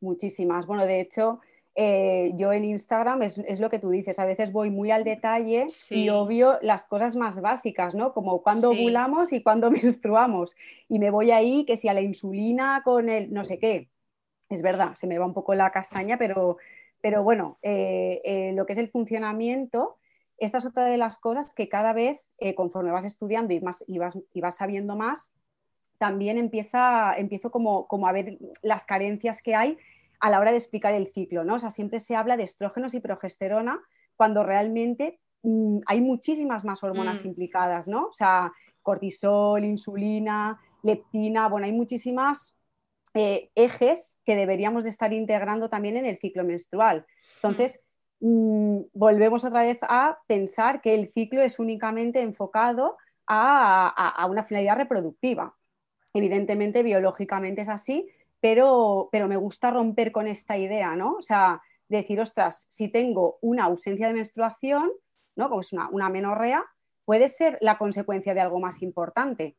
Muchísimas. 0.00 0.66
Bueno, 0.66 0.86
de 0.86 1.00
hecho, 1.00 1.40
eh, 1.80 2.32
yo 2.34 2.52
en 2.52 2.64
Instagram 2.64 3.22
es, 3.22 3.60
lo 3.60 3.70
que 3.70 3.78
tú 3.78 3.90
dices, 3.90 4.18
a 4.18 4.24
veces 4.24 4.50
voy 4.50 4.68
muy 4.68 4.90
al 4.90 5.04
detalle 5.04 5.68
y 5.90 6.08
obvio 6.08 6.58
las 6.60 6.84
cosas 6.84 7.14
más 7.14 7.40
básicas, 7.40 7.94
¿no? 7.94 8.12
Como 8.12 8.42
cuando 8.42 8.72
ovulamos 8.72 9.32
y 9.32 9.44
cuando 9.44 9.70
menstruamos. 9.70 10.56
Y 10.88 10.98
me 10.98 11.10
voy 11.10 11.30
ahí, 11.30 11.64
que 11.64 11.76
si 11.76 11.86
a 11.86 11.94
la 11.94 12.00
insulina 12.00 12.82
con 12.84 13.08
el 13.08 13.32
no 13.32 13.44
sé 13.44 13.60
qué 13.60 13.90
es 14.50 14.60
verdad, 14.60 14.94
se 14.94 15.06
me 15.06 15.20
va 15.20 15.26
un 15.26 15.34
poco 15.34 15.54
la 15.54 15.70
castaña, 15.70 16.18
pero, 16.18 16.56
pero 17.00 17.22
bueno, 17.22 17.58
eh, 17.62 18.22
eh, 18.24 18.52
lo 18.54 18.66
que 18.66 18.72
es 18.72 18.78
el 18.80 18.90
funcionamiento, 18.90 19.98
esta 20.36 20.58
es 20.58 20.66
otra 20.66 20.84
de 20.84 20.96
las 20.96 21.18
cosas 21.18 21.54
que 21.54 21.68
cada 21.68 21.92
vez, 21.92 22.18
conforme 22.56 22.90
vas 22.90 23.04
estudiando 23.04 23.54
y, 23.54 23.60
más, 23.60 23.84
y, 23.86 23.98
vas, 23.98 24.18
y 24.34 24.40
vas 24.40 24.56
sabiendo 24.56 24.96
más, 24.96 25.32
también 25.98 26.38
empieza, 26.38 27.14
empiezo 27.16 27.52
como, 27.52 27.86
como 27.86 28.08
a 28.08 28.12
ver 28.12 28.36
las 28.62 28.84
carencias 28.84 29.42
que 29.42 29.54
hay 29.54 29.78
a 30.20 30.30
la 30.30 30.40
hora 30.40 30.50
de 30.50 30.58
explicar 30.58 30.94
el 30.94 31.12
ciclo, 31.12 31.44
¿no? 31.44 31.54
O 31.54 31.58
sea, 31.58 31.70
siempre 31.70 32.00
se 32.00 32.16
habla 32.16 32.36
de 32.36 32.44
estrógenos 32.44 32.94
y 32.94 33.00
progesterona 33.00 33.80
cuando 34.16 34.42
realmente 34.42 35.20
mm, 35.42 35.78
hay 35.86 36.00
muchísimas 36.00 36.64
más 36.64 36.82
hormonas 36.82 37.24
mm. 37.24 37.28
implicadas, 37.28 37.88
¿no? 37.88 38.06
O 38.06 38.12
sea, 38.12 38.52
cortisol, 38.82 39.64
insulina, 39.64 40.60
leptina, 40.82 41.48
bueno, 41.48 41.66
hay 41.66 41.72
muchísimas 41.72 42.58
eh, 43.14 43.50
ejes 43.54 44.18
que 44.24 44.36
deberíamos 44.36 44.84
de 44.84 44.90
estar 44.90 45.12
integrando 45.12 45.68
también 45.68 45.96
en 45.96 46.06
el 46.06 46.18
ciclo 46.18 46.44
menstrual. 46.44 47.06
Entonces, 47.36 47.82
mm, 48.20 48.80
volvemos 48.92 49.44
otra 49.44 49.62
vez 49.62 49.78
a 49.82 50.18
pensar 50.26 50.80
que 50.80 50.94
el 50.94 51.08
ciclo 51.10 51.42
es 51.42 51.58
únicamente 51.58 52.20
enfocado 52.20 52.96
a, 53.26 54.26
una 54.28 54.42
finalidad 54.42 54.76
reproductiva. 54.76 55.54
Evidentemente, 56.14 56.82
biológicamente 56.82 57.62
es 57.62 57.68
así, 57.68 58.08
pero, 58.40 59.08
pero, 59.10 59.28
me 59.28 59.36
gusta 59.36 59.70
romper 59.70 60.12
con 60.12 60.26
esta 60.26 60.56
idea, 60.56 60.94
¿no? 60.96 61.14
O 61.14 61.22
sea, 61.22 61.60
decir, 61.88 62.20
ostras, 62.20 62.66
si 62.68 62.88
tengo 62.88 63.38
una 63.40 63.64
ausencia 63.64 64.08
de 64.08 64.14
menstruación, 64.14 64.90
¿no? 65.36 65.48
Como 65.48 65.60
es 65.60 65.72
una, 65.72 65.88
una 65.90 66.08
menorrea, 66.08 66.64
puede 67.04 67.28
ser 67.28 67.58
la 67.60 67.78
consecuencia 67.78 68.34
de 68.34 68.40
algo 68.40 68.60
más 68.60 68.82
importante. 68.82 69.56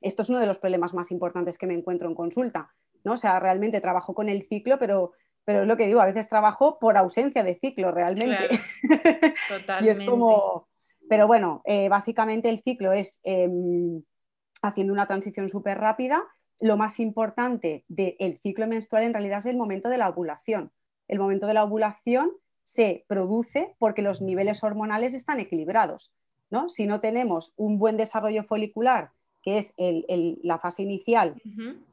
Esto 0.00 0.22
es 0.22 0.30
uno 0.30 0.40
de 0.40 0.46
los 0.46 0.58
problemas 0.58 0.94
más 0.94 1.10
importantes 1.10 1.58
que 1.58 1.66
me 1.66 1.74
encuentro 1.74 2.08
en 2.08 2.14
consulta, 2.14 2.72
¿no? 3.04 3.12
O 3.12 3.16
sea, 3.16 3.38
realmente 3.40 3.80
trabajo 3.80 4.14
con 4.14 4.28
el 4.28 4.46
ciclo, 4.48 4.78
pero 4.78 5.12
pero 5.44 5.62
es 5.62 5.68
lo 5.68 5.76
que 5.76 5.86
digo, 5.86 6.00
a 6.00 6.06
veces 6.06 6.28
trabajo 6.28 6.78
por 6.78 6.96
ausencia 6.96 7.42
de 7.42 7.58
ciclo 7.58 7.90
realmente. 7.90 8.60
totalmente. 9.48 9.84
y 9.84 9.88
es 9.88 10.08
como, 10.08 10.68
pero 11.08 11.26
bueno, 11.26 11.62
eh, 11.64 11.88
básicamente 11.88 12.48
el 12.48 12.62
ciclo 12.62 12.92
es 12.92 13.20
em, 13.24 14.02
haciendo 14.62 14.92
una 14.92 15.06
transición 15.06 15.48
súper 15.48 15.78
rápida. 15.78 16.22
Lo 16.60 16.76
más 16.76 17.00
importante 17.00 17.84
del 17.88 18.38
ciclo 18.42 18.66
menstrual 18.66 19.04
en 19.04 19.12
realidad 19.12 19.38
es 19.38 19.46
el 19.46 19.56
momento 19.56 19.88
de 19.88 19.98
la 19.98 20.08
ovulación. 20.08 20.72
El 21.08 21.18
momento 21.18 21.46
de 21.46 21.54
la 21.54 21.64
ovulación 21.64 22.30
se 22.62 23.04
produce 23.08 23.74
porque 23.78 24.02
los 24.02 24.22
niveles 24.22 24.62
hormonales 24.62 25.14
están 25.14 25.40
equilibrados. 25.40 26.14
¿no? 26.50 26.68
Si 26.68 26.86
no 26.86 27.00
tenemos 27.00 27.52
un 27.56 27.78
buen 27.78 27.96
desarrollo 27.96 28.44
folicular, 28.44 29.10
que 29.42 29.58
es 29.58 29.74
la 29.76 30.58
fase 30.58 30.82
inicial, 30.82 31.40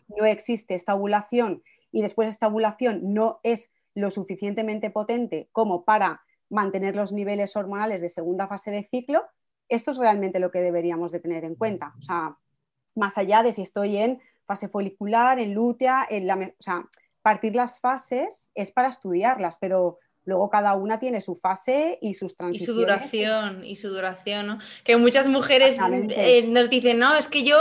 no 0.07 0.25
existe 0.25 0.75
esta 0.75 0.93
ovulación 0.93 1.63
y 1.91 2.01
después 2.01 2.29
esta 2.29 2.47
ovulación 2.47 3.13
no 3.13 3.39
es 3.43 3.73
lo 3.95 4.11
suficientemente 4.11 4.91
potente 4.91 5.49
como 5.51 5.83
para 5.83 6.21
mantener 6.49 6.95
los 6.95 7.11
niveles 7.11 7.55
hormonales 7.55 8.01
de 8.01 8.09
segunda 8.09 8.47
fase 8.47 8.71
de 8.71 8.87
ciclo, 8.89 9.25
esto 9.67 9.91
es 9.91 9.97
realmente 9.97 10.39
lo 10.39 10.51
que 10.51 10.61
deberíamos 10.61 11.11
de 11.11 11.19
tener 11.19 11.43
en 11.43 11.55
cuenta. 11.55 11.93
O 11.97 12.01
sea, 12.01 12.37
más 12.95 13.17
allá 13.17 13.43
de 13.43 13.53
si 13.53 13.61
estoy 13.61 13.97
en 13.97 14.19
fase 14.49 14.67
folicular, 14.67 15.37
en 15.37 15.53
lútea, 15.53 16.07
en 16.09 16.25
la, 16.25 16.35
o 16.35 16.63
sea, 16.63 16.83
partir 17.21 17.55
las 17.55 17.79
fases 17.79 18.49
es 18.55 18.71
para 18.71 18.87
estudiarlas, 18.87 19.57
pero 19.61 19.99
luego 20.25 20.49
cada 20.49 20.73
una 20.73 20.99
tiene 20.99 21.21
su 21.21 21.35
fase 21.35 21.99
y 22.01 22.15
sus 22.15 22.35
transiciones. 22.35 22.61
Y 22.63 22.65
su 22.65 22.73
duración, 22.73 23.63
y 23.63 23.75
su 23.75 23.89
duración, 23.89 24.47
¿no? 24.47 24.59
Que 24.83 24.97
muchas 24.97 25.27
mujeres 25.27 25.77
eh, 26.09 26.47
nos 26.47 26.67
dicen, 26.71 26.97
no, 26.97 27.15
es 27.15 27.27
que 27.27 27.43
yo 27.43 27.57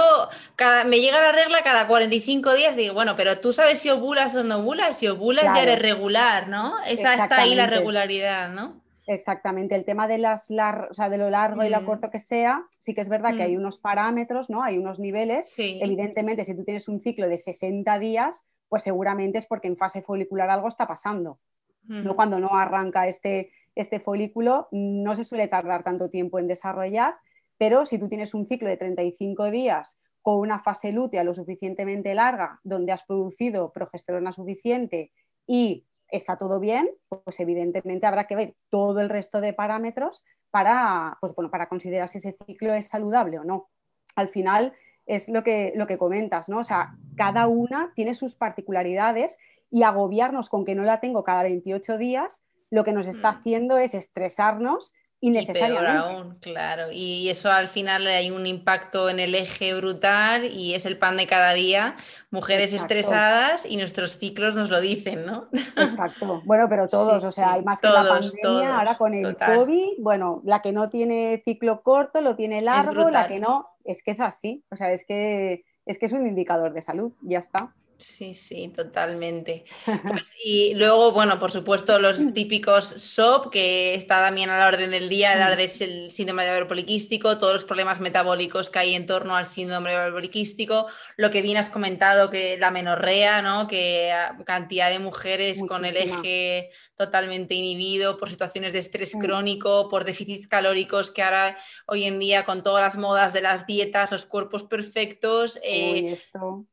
me 0.87 1.01
llega 1.01 1.21
la 1.21 1.33
regla 1.33 1.63
cada 1.63 1.87
45 1.87 2.55
días, 2.55 2.75
digo, 2.75 2.95
bueno, 2.95 3.17
pero 3.17 3.39
tú 3.39 3.53
sabes 3.53 3.79
si 3.81 3.91
ovulas 3.91 4.35
o 4.35 4.43
no 4.43 4.57
ovulas, 4.57 4.99
si 4.99 5.09
ovulas 5.09 5.45
ya 5.45 5.63
eres 5.63 5.79
regular, 5.79 6.49
¿no? 6.49 6.83
Esa 6.87 7.15
está 7.15 7.43
ahí 7.43 7.55
la 7.55 7.67
regularidad, 7.67 8.49
¿no? 8.49 8.81
Exactamente, 9.11 9.75
el 9.75 9.87
tema 9.87 10.07
de, 10.07 10.19
las 10.19 10.51
o 10.51 10.93
sea, 10.93 11.09
de 11.09 11.17
lo 11.17 11.31
largo 11.31 11.65
y 11.65 11.71
lo 11.71 11.81
mm. 11.81 11.87
corto 11.87 12.11
que 12.11 12.19
sea, 12.19 12.67
sí 12.79 12.95
que 12.95 13.01
es 13.01 13.09
verdad 13.09 13.35
que 13.35 13.43
hay 13.43 13.57
mm. 13.57 13.61
unos 13.61 13.79
parámetros, 13.79 14.51
¿no? 14.51 14.63
Hay 14.63 14.77
unos 14.77 14.99
niveles. 14.99 15.55
Evidentemente, 15.57 16.45
si 16.45 16.55
tú 16.55 16.63
tienes 16.63 16.89
un 16.89 17.01
ciclo 17.01 17.27
de 17.27 17.39
60 17.39 17.99
días, 17.99 18.45
pues 18.69 18.83
seguramente 18.83 19.39
es 19.39 19.47
porque 19.47 19.67
en 19.67 19.79
fase 19.79 20.03
folicular 20.03 20.51
algo 20.51 20.69
está 20.69 20.87
pasando. 20.87 21.41
¿no? 21.85 22.17
Cuando 22.17 22.39
no 22.39 22.55
arranca 22.55 23.07
este, 23.07 23.51
este 23.75 23.99
folículo, 23.99 24.69
no 24.73 25.15
se 25.15 25.25
suele 25.25 25.49
tardar 25.49 25.83
tanto 25.85 26.11
tiempo 26.11 26.39
en 26.39 26.47
desarrollar, 26.47 27.15
pero 27.57 27.87
si 27.87 27.99
tú 27.99 28.09
tienes 28.09 28.35
un 28.35 28.47
ciclo 28.47 28.69
de 28.69 28.77
35 28.77 29.51
días 29.51 30.03
con 30.21 30.37
una 30.37 30.59
fase 30.59 30.93
lútea 30.93 31.25
lo 31.25 31.33
suficientemente 31.33 32.15
larga, 32.15 32.61
donde 32.63 32.93
has 32.93 33.05
producido 33.05 33.73
progesterona 33.73 34.33
suficiente 34.33 35.13
y 35.47 35.87
está 36.11 36.37
todo 36.37 36.61
bien, 36.61 36.91
pues 37.09 37.41
evidentemente 37.41 38.07
habrá 38.07 38.27
que 38.27 38.37
ver 38.37 38.55
todo 38.69 39.01
el 39.01 39.09
resto 39.09 39.41
de 39.41 39.53
parámetros 39.53 40.25
para, 40.51 41.19
pues 41.21 41.35
bueno, 41.35 41.51
para 41.51 41.69
considerar 41.69 42.09
si 42.09 42.19
ese 42.19 42.37
ciclo 42.47 42.73
es 42.73 42.87
saludable 42.87 43.39
o 43.39 43.45
no. 43.45 43.69
Al 44.17 44.29
final 44.29 44.73
es 45.07 45.29
lo 45.29 45.43
que, 45.43 45.73
lo 45.77 45.87
que 45.87 45.99
comentas, 45.99 46.49
¿no? 46.49 46.59
O 46.59 46.65
sea, 46.65 46.97
cada 47.17 47.47
una 47.47 47.93
tiene 47.95 48.15
sus 48.15 48.37
particularidades 48.37 49.39
y 49.71 49.83
agobiarnos 49.83 50.49
con 50.49 50.65
que 50.65 50.75
no 50.75 50.83
la 50.83 51.01
tengo 51.01 51.25
cada 51.25 51.43
28 51.43 51.99
días, 51.99 52.43
lo 52.71 52.85
que 52.85 52.93
nos 52.93 53.07
está 53.07 53.33
mm. 53.33 53.37
haciendo 53.37 53.79
es 53.79 53.95
estresarnos 53.95 54.95
innecesariamente. 55.21 55.91
Y 55.91 55.95
peor 55.95 56.17
aún, 56.17 56.39
claro. 56.41 56.93
Y 56.93 57.29
eso 57.29 57.51
al 57.51 57.69
final 57.69 58.07
hay 58.07 58.31
un 58.31 58.47
impacto 58.47 59.09
en 59.09 59.19
el 59.19 59.35
eje 59.35 59.75
brutal 59.75 60.45
y 60.45 60.75
es 60.75 60.87
el 60.87 60.99
pan 60.99 61.17
de 61.17 61.27
cada 61.27 61.55
día. 61.55 61.97
Mujeres 62.31 62.73
estresadas 62.73 63.67
y 63.67 63.77
nuestros 63.77 64.19
ciclos 64.19 64.55
nos 64.55 64.71
lo 64.71 64.81
dicen, 64.81 65.27
¿no? 65.27 65.49
Exacto. 65.77 66.43
Bueno, 66.45 66.67
pero 66.69 66.89
todos, 66.89 67.25
o 67.25 67.33
sea, 67.33 67.55
hay 67.55 67.63
más 67.63 67.81
que 67.81 67.89
la 67.89 68.07
pandemia, 68.07 68.79
ahora 68.79 68.97
con 68.97 69.15
el 69.15 69.37
COVID, 69.37 69.95
bueno, 69.99 70.43
la 70.45 70.63
que 70.63 70.73
no 70.73 70.89
tiene 70.89 71.43
ciclo 71.45 71.83
corto 71.83 72.21
lo 72.21 72.37
tiene 72.37 72.61
largo, 72.61 73.11
la 73.11 73.27
que 73.27 73.41
no, 73.41 73.69
es 73.85 74.03
que 74.03 74.13
es 74.13 74.21
así. 74.21 74.65
O 74.71 74.77
sea, 74.77 74.93
es 74.93 75.05
que 75.07 75.65
es 75.89 75.99
que 75.99 76.07
es 76.07 76.13
un 76.13 76.27
indicador 76.27 76.75
de 76.75 76.83
salud, 76.83 77.13
ya 77.23 77.39
está. 77.39 77.75
Sí, 77.99 78.33
sí, 78.33 78.69
totalmente. 78.69 79.65
Pues, 79.85 80.31
y 80.45 80.73
luego, 80.75 81.11
bueno, 81.11 81.41
por 81.41 81.51
supuesto, 81.51 81.99
los 81.99 82.33
típicos 82.33 82.85
SOP, 82.85 83.51
que 83.51 83.95
está 83.95 84.21
también 84.25 84.51
a 84.51 84.59
la 84.59 84.69
orden 84.69 84.93
del 84.93 85.09
día, 85.09 85.57
del 85.57 85.69
síndrome 86.13 86.45
de 86.45 86.51
ovario 86.51 86.69
poliquístico, 86.69 87.39
todos 87.39 87.55
los 87.55 87.65
problemas 87.65 87.99
metabólicos 87.99 88.71
que 88.71 88.79
hay 88.79 88.95
en 88.95 89.07
torno 89.07 89.35
al 89.35 89.49
síndrome 89.49 89.91
de 89.91 89.97
ovario 89.97 90.15
poliquístico, 90.15 90.87
lo 91.17 91.31
que 91.31 91.43
bien 91.43 91.57
has 91.57 91.71
comentado, 91.71 92.31
que 92.31 92.57
la 92.57 92.71
menorrea, 92.71 93.43
¿no? 93.43 93.67
Que 93.67 94.15
cantidad 94.47 94.91
de 94.91 95.01
mujeres 95.01 95.61
con 95.67 95.85
el 95.85 95.97
eje 95.97 96.71
totalmente 96.95 97.55
inhibido 97.55 98.17
por 98.17 98.31
situaciones 98.31 98.73
de 98.73 98.79
estrés 98.79 99.17
crónico, 99.21 99.89
por 99.89 100.05
déficits 100.05 100.47
calóricos, 100.47 101.11
que 101.11 101.25
ahora, 101.25 101.59
hoy 101.87 102.05
en 102.05 102.21
día, 102.21 102.45
con 102.45 102.63
todas 102.63 102.83
las 102.83 102.97
modas 102.97 103.33
de 103.33 103.41
las 103.41 103.67
dietas, 103.67 104.13
los 104.13 104.25
cuerpos 104.25 104.63
perfectos, 104.63 105.59
eh, 105.65 106.13
esto 106.13 106.65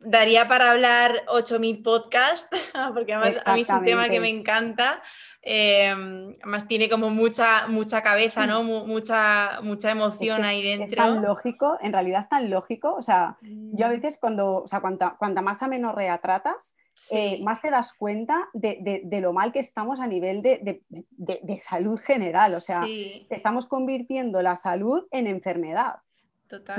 daría 0.00 0.48
para 0.48 0.70
hablar 0.70 1.24
8.000 1.28 1.82
podcasts, 1.82 2.48
porque 2.94 3.14
además 3.14 3.42
a 3.46 3.54
mí 3.54 3.60
es 3.62 3.68
un 3.68 3.84
tema 3.84 4.08
que 4.08 4.20
me 4.20 4.28
encanta. 4.28 5.02
Em, 5.46 6.32
además 6.40 6.66
tiene 6.66 6.88
como 6.88 7.10
mucha, 7.10 7.66
mucha 7.66 8.02
cabeza, 8.02 8.46
¿no? 8.46 8.62
mucha, 8.62 9.60
mucha 9.62 9.90
emoción 9.90 10.42
ahí 10.44 10.62
dentro. 10.62 10.86
Es 10.86 10.96
tan 10.96 11.22
lógico, 11.22 11.76
en 11.82 11.92
realidad 11.92 12.20
es 12.20 12.28
tan 12.28 12.48
lógico. 12.50 12.94
O 12.94 13.02
sea, 13.02 13.36
yo 13.42 13.86
a 13.86 13.88
mm. 13.88 13.92
veces 13.92 14.18
cuando, 14.18 14.62
o 14.62 14.68
sea, 14.68 14.80
cuanta, 14.80 15.16
cuanta 15.18 15.42
más 15.42 15.62
amenorrea 15.62 16.18
tratas, 16.18 16.76
eh, 17.10 17.42
más 17.42 17.60
te 17.60 17.70
das 17.70 17.92
cuenta 17.92 18.48
de, 18.52 19.02
lo 19.20 19.32
mal 19.32 19.52
que 19.52 19.58
estamos 19.58 20.00
a 20.00 20.06
nivel 20.06 20.42
de, 20.42 21.58
salud 21.58 22.00
general. 22.00 22.54
O 22.54 22.60
sea, 22.60 22.82
estamos 23.28 23.66
convirtiendo 23.66 24.40
la 24.42 24.56
salud 24.56 25.04
en 25.10 25.26
enfermedad. 25.26 25.96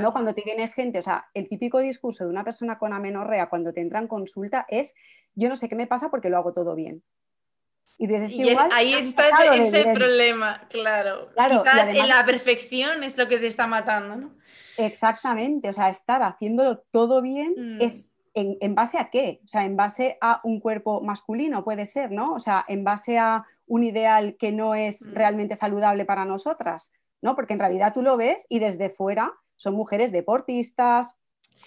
¿No? 0.00 0.12
Cuando 0.12 0.34
te 0.34 0.42
viene 0.42 0.68
gente, 0.68 0.98
o 0.98 1.02
sea, 1.02 1.26
el 1.34 1.48
típico 1.48 1.78
discurso 1.78 2.24
de 2.24 2.30
una 2.30 2.44
persona 2.44 2.78
con 2.78 2.92
amenorrea 2.92 3.48
cuando 3.48 3.72
te 3.72 3.80
entra 3.80 3.98
en 3.98 4.08
consulta 4.08 4.66
es, 4.68 4.94
yo 5.34 5.48
no 5.48 5.56
sé 5.56 5.68
qué 5.68 5.76
me 5.76 5.86
pasa 5.86 6.10
porque 6.10 6.30
lo 6.30 6.38
hago 6.38 6.52
todo 6.52 6.74
bien. 6.74 7.02
Y, 7.98 8.06
dices, 8.06 8.30
igual, 8.32 8.68
ahí 8.74 8.92
está 8.92 9.28
ese, 9.54 9.84
problema, 9.94 10.66
claro. 10.68 11.30
claro 11.32 11.62
en 11.90 12.08
la 12.08 12.26
perfección 12.26 13.02
es 13.02 13.16
lo 13.16 13.26
que 13.26 13.38
te 13.38 13.46
está 13.46 13.66
matando, 13.66 14.16
¿no? 14.16 14.34
Exactamente, 14.76 15.70
o 15.70 15.72
sea, 15.72 15.88
estar 15.88 16.22
haciéndolo 16.22 16.84
todo 16.90 17.22
bien 17.22 17.54
mm. 17.56 17.78
es 17.80 18.12
en, 18.34 18.74
base 18.74 18.98
a 18.98 19.08
qué? 19.08 19.40
O 19.44 19.48
sea, 19.48 19.64
en 19.64 19.76
base 19.76 20.18
a 20.20 20.42
un 20.44 20.60
cuerpo 20.60 21.00
masculino 21.00 21.64
puede 21.64 21.86
ser, 21.86 22.12
¿no? 22.12 22.34
O 22.34 22.38
sea, 22.38 22.66
en 22.68 22.84
base 22.84 23.18
a 23.18 23.46
un 23.66 23.82
ideal 23.82 24.36
que 24.38 24.52
no 24.52 24.74
es 24.74 25.06
mm. 25.06 25.14
realmente 25.14 25.56
saludable 25.56 26.04
para 26.04 26.26
nosotras, 26.26 26.92
¿no? 27.22 27.34
Porque 27.34 27.54
en 27.54 27.60
realidad 27.60 27.94
tú 27.94 28.02
lo 28.02 28.18
ves 28.18 28.44
y 28.50 28.58
desde 28.58 28.90
fuera 28.90 29.32
son 29.56 29.74
mujeres 29.74 30.12
deportistas, 30.12 31.18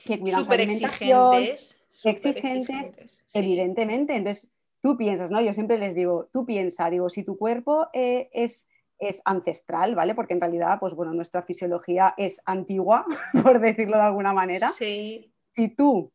que 0.06 0.20
cuidan 0.20 0.46
su 0.46 0.52
alimentación, 0.52 1.34
exigentes, 1.36 1.76
exigentes, 2.04 3.24
evidentemente. 3.34 4.16
Entonces, 4.16 4.52
tú 4.82 4.98
piensas, 4.98 5.32
¿no? 5.32 5.42
Yo 5.42 5.54
siempre 5.54 5.78
les 5.78 5.96
digo, 5.96 6.30
tú 6.32 6.46
piensa, 6.46 6.90
digo, 6.90 7.10
si 7.10 7.24
tu 7.24 7.38
cuerpo 7.38 7.88
eh, 7.94 8.30
es, 8.34 8.70
es 8.98 9.22
ancestral, 9.26 9.96
¿vale? 9.96 10.16
Porque 10.16 10.34
en 10.34 10.42
realidad, 10.42 10.80
pues 10.80 10.94
bueno, 10.94 11.14
nuestra 11.14 11.44
fisiología 11.44 12.14
es 12.18 12.42
antigua, 12.46 13.06
por 13.44 13.60
decirlo 13.60 13.98
de 13.98 14.04
alguna 14.04 14.34
manera. 14.34 14.70
Sí. 14.70 15.34
Si 15.52 15.70
tú 15.70 16.12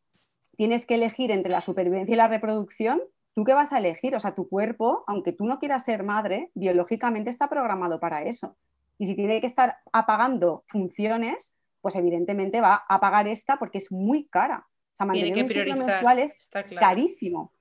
tienes 0.57 0.85
que 0.85 0.95
elegir 0.95 1.31
entre 1.31 1.51
la 1.51 1.61
supervivencia 1.61 2.13
y 2.13 2.17
la 2.17 2.27
reproducción, 2.27 3.01
¿tú 3.33 3.43
qué 3.43 3.53
vas 3.53 3.73
a 3.73 3.79
elegir? 3.79 4.15
O 4.15 4.19
sea, 4.19 4.33
tu 4.33 4.47
cuerpo, 4.47 5.03
aunque 5.07 5.33
tú 5.33 5.45
no 5.45 5.59
quieras 5.59 5.83
ser 5.83 6.03
madre, 6.03 6.51
biológicamente 6.55 7.29
está 7.29 7.49
programado 7.49 7.99
para 7.99 8.23
eso. 8.23 8.55
Y 8.97 9.07
si 9.07 9.15
tiene 9.15 9.41
que 9.41 9.47
estar 9.47 9.77
apagando 9.91 10.63
funciones, 10.67 11.53
pues 11.85 11.97
evidentemente 11.97 12.61
va 12.61 12.83
a 12.89 12.99
pagar 12.99 13.27
esta 13.27 13.59
porque 13.59 13.77
es 13.77 13.91
muy 13.91 14.27
cara. 14.27 14.65
O 14.67 14.95
sea, 14.97 15.05
mantener 15.05 15.43
un 15.43 15.47
ciclo 15.47 15.75
menstrual 15.75 16.17
es 16.17 16.49
carísimo. 16.79 17.53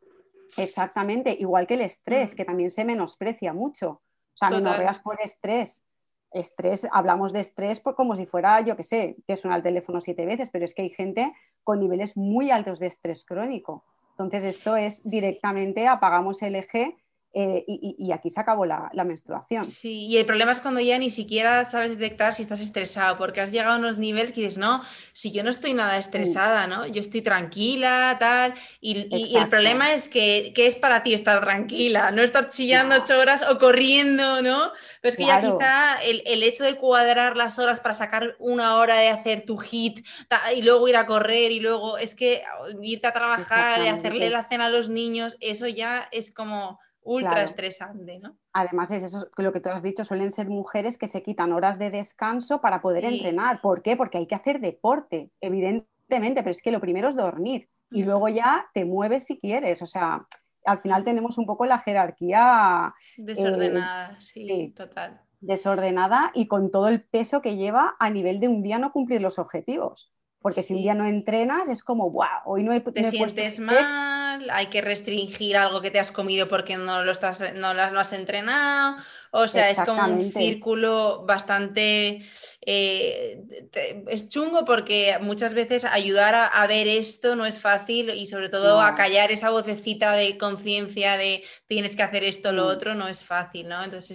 Exactamente, 0.57 1.37
igual 1.39 1.67
que 1.67 1.75
el 1.75 1.83
estrés, 1.83 2.33
mm. 2.33 2.37
que 2.37 2.45
también 2.47 2.71
se 2.71 2.87
menosprecia 2.87 3.53
mucho. 3.53 3.91
O 3.91 4.03
sea, 4.35 4.49
no 4.49 4.79
veas 4.79 4.99
por 5.01 5.21
estrés. 5.21 5.85
Estrés, 6.33 6.89
hablamos 6.91 7.35
de 7.35 7.41
estrés 7.41 7.81
por 7.81 7.97
como 7.97 8.17
si 8.17 8.25
fuera, 8.25 8.63
yo 8.63 8.79
qué 8.79 8.83
sé, 8.83 9.17
que 9.29 9.37
suena 9.37 9.59
el 9.59 9.63
teléfono 9.63 10.01
siete 10.01 10.25
veces, 10.25 10.49
pero 10.49 10.65
es 10.65 10.73
que 10.73 10.81
hay 10.81 10.91
gente 10.91 11.31
con 11.63 11.79
niveles 11.79 12.17
muy 12.17 12.51
altos 12.51 12.79
de 12.79 12.87
estrés 12.87 13.27
crónico. 13.27 13.85
Entonces, 14.13 14.43
esto 14.45 14.75
es 14.75 15.07
directamente 15.07 15.87
apagamos 15.87 16.41
el 16.41 16.55
eje 16.55 16.97
eh, 17.37 17.65
y, 17.67 18.13
aquí 18.13 18.31
se 18.31 18.39
acabó 18.39 18.65
la, 18.65 18.91
menstruación. 19.05 19.67
Sí, 19.67 20.07
y 20.07 20.19
el 20.19 20.25
problema 20.25 20.53
es 20.53 20.61
cuando 20.61 20.81
ya 20.81 20.97
ni 20.99 21.11
siquiera 21.11 21.65
sabes 21.65 21.91
detectar 21.91 22.33
si 22.33 22.43
estás 22.43 22.61
estresado, 22.61 23.19
porque 23.19 23.41
has 23.41 23.51
llegado 23.51 23.75
a 23.75 23.79
unos 23.79 23.99
niveles 23.99 24.31
que 24.31 24.43
dices, 24.43 24.57
no, 24.57 24.83
si 25.13 25.33
yo 25.33 25.43
no 25.43 25.51
estoy 25.51 25.75
nada 25.75 25.99
estresada, 25.99 26.69
¿no? 26.69 26.87
Yo 26.87 27.01
estoy 27.01 27.23
tranquila, 27.23 28.17
tal, 28.21 28.55
y, 28.81 29.09
el 29.37 29.49
problema 29.49 29.93
es 29.93 30.09
que, 30.09 30.53
es 30.55 30.77
para 30.77 31.03
ti 31.03 31.13
estar 31.13 31.41
tranquila, 31.41 32.13
no 32.13 32.23
estar 32.23 32.51
chillando 32.51 32.95
ocho 33.03 33.19
horas 33.19 33.43
o 33.43 33.59
corriendo, 33.59 34.41
¿no? 34.41 34.71
Pero 35.01 35.11
es 35.11 35.17
que 35.17 35.27
ya 35.27 35.41
quizá 35.41 35.97
el, 36.05 36.43
hecho 36.45 36.63
de 36.63 36.77
cuadrar 36.77 37.37
las 37.37 37.59
horas 37.59 37.81
para 37.81 37.95
sacar 37.95 38.37
una 38.39 38.77
hora 38.77 38.99
de 38.99 39.09
hacer 39.09 39.45
tu 39.45 39.57
hit 39.57 40.07
y 40.55 40.63
luego 40.63 40.87
ir 40.87 40.97
a 40.97 41.07
correr 41.07 41.51
y 41.51 41.59
luego 41.59 41.99
es 41.99 42.15
que 42.15 42.45
irte 42.81 43.09
a 43.09 43.13
trabajar 43.13 43.83
y 43.83 43.89
hacerle 43.89 44.31
la 44.31 44.45
cena 44.45 44.67
a 44.67 44.71
los 44.71 44.89
niños, 44.89 45.37
eso 45.41 45.67
ya 45.67 46.09
es 46.13 46.31
como 46.31 46.79
ultra 47.05 47.43
estresante, 47.43 48.19
¿no? 48.19 48.37
Además, 48.53 48.91
es 48.91 49.03
eso 49.03 49.29
lo 49.37 49.53
que 49.53 49.61
tú 49.61 49.69
has 49.69 49.83
dicho, 49.83 50.05
suelen 50.05 50.33
ser 50.33 50.49
mujeres 50.49 50.99
que 50.99 51.07
se 51.07 51.23
quitan 51.23 51.53
horas 51.53 51.79
de 51.79 51.91
descanso 51.91 52.61
para 52.61 52.81
poder 52.81 53.05
entrenar. 53.05 53.61
¿Por 53.61 53.83
qué? 53.83 53.97
Porque 53.97 54.19
hay 54.19 54.27
que 54.27 54.35
hacer 54.35 54.61
deporte, 54.61 55.31
evidentemente, 55.41 56.43
pero 56.43 56.51
es 56.51 56.63
que 56.63 56.73
lo 56.73 56.81
primero 56.81 57.09
es 57.09 57.17
dormir 57.17 57.69
y 57.91 58.03
luego 58.03 58.29
ya 58.29 58.67
te 58.75 58.85
mueves 58.85 59.25
si 59.25 59.39
quieres. 59.39 59.83
O 59.83 59.87
sea, 59.87 60.27
al 60.65 60.79
final 60.79 61.05
tenemos 61.05 61.39
un 61.39 61.47
poco 61.47 61.67
la 61.67 61.79
jerarquía 61.79 62.95
eh, 63.17 63.23
desordenada, 63.23 64.21
sí, 64.21 64.73
total. 64.75 65.21
Desordenada 65.41 66.33
y 66.35 66.47
con 66.47 66.71
todo 66.71 66.89
el 66.89 67.03
peso 67.03 67.43
que 67.43 67.57
lleva 67.57 67.97
a 67.99 68.11
nivel 68.11 68.41
de 68.41 68.49
un 68.49 68.63
día 68.63 68.79
no 68.79 68.93
cumplir 68.93 69.21
los 69.21 69.39
objetivos. 69.39 70.14
Porque 70.45 70.63
si 70.63 70.75
un 70.75 70.83
día 70.83 70.93
no 70.93 71.07
entrenas 71.07 71.69
es 71.69 71.83
como, 71.83 72.11
wow, 72.11 72.43
hoy 72.45 72.65
no 72.65 72.75
he, 72.75 72.81
Te 72.81 73.11
sientes 73.11 73.61
mal, 73.61 74.51
hay 74.51 74.67
que 74.67 74.83
restringir 74.83 75.57
algo 75.57 75.81
que 75.81 75.91
te 75.91 75.99
has 75.99 76.13
comido 76.13 76.49
porque 76.49 76.77
no 76.77 77.03
lo, 77.03 77.13
estás, 77.13 77.55
no 77.55 77.73
lo, 77.73 77.81
has 77.81 78.13
entrenado. 78.13 78.97
O 79.31 79.49
sea, 79.49 79.71
es 79.71 79.81
como 79.81 80.05
un 80.05 80.31
círculo 80.31 81.25
bastante... 81.27 82.27
Eh, 82.61 83.43
es 84.07 84.29
chungo 84.29 84.67
porque 84.67 85.17
muchas 85.23 85.55
veces 85.55 85.87
ayudar 85.87 86.35
a, 86.35 86.67
ver 86.67 86.89
esto 86.89 87.37
no 87.37 87.47
es 87.47 87.59
fácil 87.59 88.11
y 88.11 88.27
sobre 88.27 88.51
todo 88.51 88.83
a 88.83 88.95
callar 88.95 89.33
esa 89.33 89.49
vocecita 89.49 90.13
de 90.13 90.37
conciencia 90.37 91.17
de 91.17 91.43
tienes 91.69 91.97
que 91.97 92.03
hacer 92.03 92.23
esto, 92.23 92.51
o 92.51 92.53
lo 92.53 92.67
otro, 92.67 92.95
no 92.95 93.09
es 93.09 93.25
fácil, 93.25 93.67
¿no? 93.71 93.83
Entonces... 93.83 94.15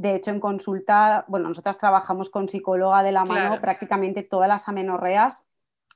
De 0.00 0.14
hecho, 0.14 0.30
en 0.30 0.40
consulta, 0.40 1.26
bueno, 1.28 1.48
nosotras 1.48 1.78
trabajamos 1.78 2.30
con 2.30 2.48
psicóloga 2.48 3.02
de 3.02 3.12
la 3.12 3.26
mano 3.26 3.60
prácticamente 3.60 4.22
todas 4.22 4.48
las 4.48 4.66
amenorreas, 4.66 5.46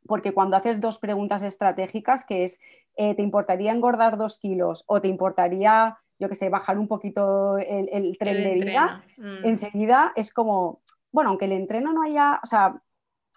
porque 0.06 0.34
cuando 0.34 0.58
haces 0.58 0.78
dos 0.78 0.99
preguntas 0.99 1.40
estratégicas, 1.40 2.26
que 2.26 2.44
es, 2.44 2.61
eh, 2.99 3.14
¿te 3.14 3.23
importaría 3.23 3.73
engordar 3.73 4.18
dos 4.18 4.37
kilos 4.37 4.84
o 4.88 5.00
te 5.00 5.08
importaría, 5.08 5.96
yo 6.18 6.28
qué 6.28 6.34
sé, 6.34 6.50
bajar 6.50 6.78
un 6.78 6.87
poquito 6.87 7.56
el, 7.56 8.18
tren 8.18 8.42
de 8.42 8.54
vida? 8.56 9.02
Mm. 9.16 9.46
Enseguida 9.46 10.12
es 10.16 10.34
como, 10.34 10.82
bueno, 11.11 11.30
aunque 11.30 11.46
el 11.46 11.52
entreno 11.52 11.94
no 11.94 12.02
haya, 12.02 12.40
o 12.44 12.46
sea, 12.46 12.82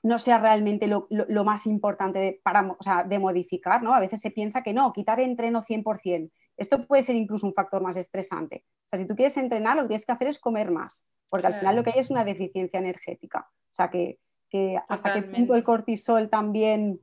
no 0.04 0.20
sea 0.20 0.38
realmente 0.38 0.88
lo, 0.88 1.44
más 1.46 1.66
importante 1.66 2.20
de, 2.20 2.42
para, 2.44 2.76
de 3.06 3.20
modificar, 3.20 3.82
¿no? 3.82 3.94
A 3.94 4.02
veces 4.02 4.20
se 4.20 4.32
piensa 4.32 4.64
que 4.64 4.74
no, 4.74 4.92
quitar 4.92 5.22
entreno 5.22 5.64
100%. 5.64 6.30
Esto 6.58 6.86
puede 6.86 7.04
ser 7.04 7.16
incluso 7.16 7.46
un 7.46 7.54
factor 7.54 7.82
más 7.82 7.96
estresante. 7.96 8.66
O 8.86 8.90
sea, 8.90 9.00
si 9.00 9.06
tú 9.06 9.16
quieres 9.16 9.38
entrenar, 9.38 9.76
lo 9.76 9.84
que 9.84 9.90
tienes 9.90 10.06
que 10.06 10.12
hacer 10.12 10.28
es 10.28 10.40
comer 10.40 10.72
más, 10.72 11.06
porque 11.30 11.48
al 11.48 11.56
final 11.56 11.76
lo 11.76 11.84
que 11.84 11.92
hay 11.92 12.00
es 12.00 12.10
una 12.10 12.26
deficiencia 12.26 12.80
energética. 12.80 13.48
O 13.50 13.74
sea, 13.74 13.90
que, 13.90 14.20
hasta 14.88 15.14
qué 15.14 15.22
punto 15.22 15.56
el 15.56 15.64
cortisol 15.64 16.30
también 16.30 17.00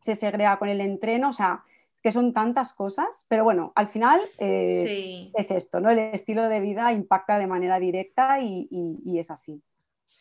se 0.00 0.14
segrega 0.14 0.58
con 0.58 0.68
el 0.68 0.80
entreno, 0.80 1.30
o 1.30 1.32
sea, 1.32 1.64
que 2.02 2.12
son 2.12 2.32
tantas 2.32 2.72
cosas, 2.72 3.26
pero 3.28 3.44
bueno, 3.44 3.72
al 3.74 3.86
final 3.88 4.20
eh, 4.38 5.30
es 5.34 5.50
esto, 5.50 5.80
¿no? 5.80 5.90
El 5.90 5.98
estilo 5.98 6.48
de 6.48 6.60
vida 6.60 6.92
impacta 6.92 7.38
de 7.38 7.46
manera 7.46 7.78
directa 7.78 8.40
y 8.40 9.18
es 9.18 9.30
así. 9.30 9.62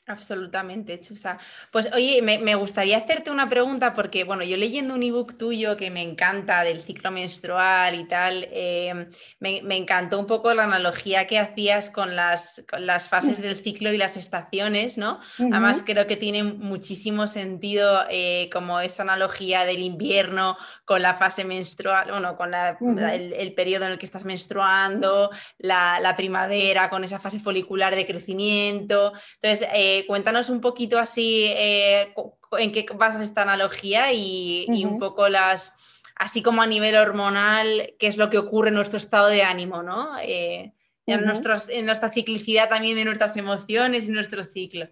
Absolutamente, 0.07 0.99
Chusa. 0.99 1.37
Pues 1.71 1.89
oye, 1.93 2.21
me, 2.23 2.55
gustaría 2.55 2.97
hacerte 2.97 3.29
una 3.29 3.47
pregunta 3.47 3.93
porque, 3.93 4.23
bueno, 4.23 4.43
yo 4.43 4.57
leyendo 4.57 4.95
un 4.95 5.03
ebook 5.03 5.37
tuyo 5.37 5.77
que 5.77 5.91
me 5.91 6.01
encanta 6.01 6.63
del 6.63 6.79
ciclo 6.79 7.11
menstrual 7.11 7.93
y 7.93 8.05
tal, 8.05 8.47
eh, 8.51 9.07
me, 9.39 9.77
encantó 9.77 10.17
un 10.19 10.25
poco 10.25 10.53
la 10.55 10.63
analogía 10.63 11.27
que 11.27 11.37
hacías 11.37 11.91
con 11.91 12.15
las, 12.15 12.65
las 12.79 13.07
fases 13.07 13.39
del 13.39 13.55
ciclo 13.55 13.93
y 13.93 13.97
las 13.97 14.17
estaciones, 14.17 14.97
¿no? 14.97 15.19
Además, 15.37 15.83
creo 15.85 16.07
que 16.07 16.17
tiene 16.17 16.43
muchísimo 16.43 17.27
sentido 17.27 18.05
eh, 18.09 18.49
como 18.51 18.79
esa 18.79 19.03
analogía 19.03 19.63
del 19.65 19.79
invierno 19.79 20.57
con 20.85 21.03
la 21.03 21.13
fase 21.13 21.45
menstrual, 21.45 22.09
bueno, 22.09 22.35
con 22.35 22.53
el, 22.53 23.53
periodo 23.53 23.85
en 23.85 23.91
el 23.91 23.99
que 23.99 24.05
estás 24.05 24.25
menstruando, 24.25 25.29
la, 25.59 25.99
la, 25.99 26.15
primavera 26.15 26.89
con 26.89 27.03
esa 27.03 27.19
fase 27.19 27.39
folicular 27.39 27.95
de 27.95 28.07
crecimiento. 28.07 29.13
Entonces, 29.41 29.67
eh, 29.73 29.98
cuéntanos 30.05 30.49
un 30.49 30.61
poquito 30.61 30.99
así 30.99 31.45
eh, 31.47 32.13
en 32.57 32.71
qué 32.71 32.85
basas 32.95 33.21
esta 33.21 33.43
analogía 33.43 34.11
y, 34.13 34.65
un 34.85 34.97
poco 34.97 35.29
las, 35.29 35.73
así 36.15 36.41
como 36.41 36.61
a 36.61 36.67
nivel 36.67 36.95
hormonal, 36.95 37.93
qué 37.99 38.07
es 38.07 38.17
lo 38.17 38.29
que 38.29 38.37
ocurre 38.37 38.69
en 38.69 38.75
nuestro 38.75 38.97
estado 38.97 39.27
de 39.27 39.43
ánimo, 39.43 39.83
¿no? 39.83 40.17
Eh, 40.19 40.73
en, 41.05 41.19
en 41.19 41.85
nuestra 41.85 42.09
ciclicidad 42.11 42.69
también 42.69 42.95
de 42.95 43.05
nuestras 43.05 43.35
emociones 43.35 44.07
y 44.07 44.11
nuestro 44.11 44.45
ciclo. 44.45 44.87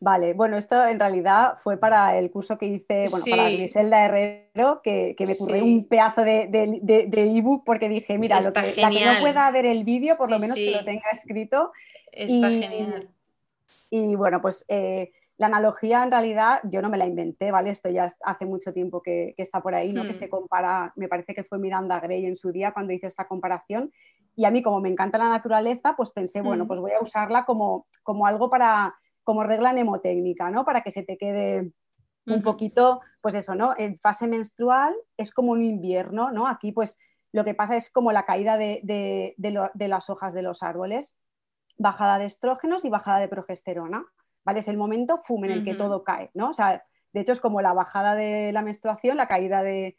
Vale, 0.00 0.32
bueno, 0.32 0.56
esto 0.56 0.86
en 0.86 1.00
realidad 1.00 1.58
fue 1.62 1.76
para 1.76 2.16
el 2.18 2.30
curso 2.30 2.56
que 2.56 2.66
hice, 2.66 3.06
bueno, 3.10 3.24
para 3.28 3.50
Griselda 3.50 4.04
Herrero, 4.04 4.80
que, 4.82 5.16
me 5.18 5.32
ocurrió 5.32 5.64
un 5.64 5.88
pedazo 5.88 6.22
de, 6.22 7.08
ebook 7.12 7.64
porque 7.64 7.88
dije, 7.88 8.16
mira, 8.16 8.40
lo 8.40 8.52
que, 8.52 8.74
la 8.76 8.90
que 8.90 9.04
no 9.04 9.20
pueda 9.20 9.50
ver 9.50 9.66
el 9.66 9.82
vídeo, 9.82 10.16
por 10.16 10.30
lo 10.30 10.38
menos 10.38 10.56
que 10.56 10.70
lo 10.70 10.84
tenga 10.84 11.10
escrito. 11.12 11.72
Está 12.12 12.48
genial. 12.48 13.08
Y 13.90 14.14
bueno, 14.14 14.40
pues 14.40 14.64
eh, 14.68 15.12
la 15.38 15.46
analogía 15.46 16.02
en 16.02 16.10
realidad 16.10 16.60
yo 16.64 16.82
no 16.82 16.90
me 16.90 16.98
la 16.98 17.06
inventé, 17.06 17.50
¿vale? 17.52 17.70
Esto 17.70 17.88
ya 17.88 18.08
hace 18.24 18.44
mucho 18.44 18.72
tiempo 18.72 19.00
que, 19.00 19.34
está 19.38 19.62
por 19.62 19.74
ahí, 19.74 19.92
¿no? 19.92 20.02
Que 20.02 20.10
hmm. 20.10 20.14
se 20.14 20.28
compara, 20.28 20.92
me 20.96 21.08
parece 21.08 21.32
que 21.32 21.44
fue 21.44 21.58
Miranda 21.58 22.00
Gray 22.00 22.26
en 22.26 22.36
su 22.36 22.50
día 22.50 22.72
cuando 22.72 22.92
hizo 22.92 23.06
esta 23.06 23.28
comparación. 23.28 23.92
Y 24.34 24.44
a 24.44 24.50
mí, 24.50 24.62
como 24.62 24.80
me 24.80 24.88
encanta 24.88 25.16
la 25.16 25.28
naturaleza, 25.28 25.94
pues 25.96 26.10
pensé, 26.10 26.42
bueno, 26.42 26.64
hmm. 26.64 26.68
pues 26.68 26.80
voy 26.80 26.92
a 26.92 27.00
usarla 27.00 27.44
como, 27.44 27.86
como 28.02 28.26
algo 28.26 28.50
para, 28.50 28.96
como 29.22 29.44
regla 29.44 29.72
mnemotécnica, 29.72 30.50
¿no? 30.50 30.64
Para 30.64 30.80
que 30.80 30.90
se 30.90 31.04
te 31.04 31.16
quede 31.16 31.72
un 32.26 32.42
poquito, 32.42 33.00
pues 33.22 33.34
eso, 33.34 33.54
¿no? 33.54 33.74
En 33.78 33.98
fase 34.00 34.28
menstrual 34.28 34.94
es 35.16 35.32
como 35.32 35.52
un 35.52 35.62
invierno, 35.62 36.30
¿no? 36.30 36.46
Aquí, 36.46 36.72
pues 36.72 36.98
lo 37.32 37.42
que 37.42 37.54
pasa 37.54 37.74
es 37.76 37.90
como 37.90 38.12
la 38.12 38.24
caída 38.24 38.58
de, 38.58 38.82
de 38.84 39.88
las 39.88 40.10
hojas 40.10 40.34
de 40.34 40.42
los 40.42 40.62
árboles 40.62 41.16
bajada 41.78 42.18
de 42.18 42.26
estrógenos 42.26 42.84
y 42.84 42.90
bajada 42.90 43.20
de 43.20 43.28
progesterona, 43.28 44.04
¿vale? 44.44 44.60
Es 44.60 44.68
el 44.68 44.76
momento 44.76 45.18
fum 45.18 45.44
en 45.44 45.52
el 45.52 45.64
que 45.64 45.74
todo 45.74 46.04
cae, 46.04 46.30
¿no? 46.34 46.50
O 46.50 46.54
sea, 46.54 46.84
de 47.12 47.20
hecho 47.20 47.32
es 47.32 47.40
como 47.40 47.62
la 47.62 47.72
bajada 47.72 48.14
de 48.14 48.52
la 48.52 48.62
menstruación, 48.62 49.16
la 49.16 49.28
caída 49.28 49.62
de, 49.62 49.96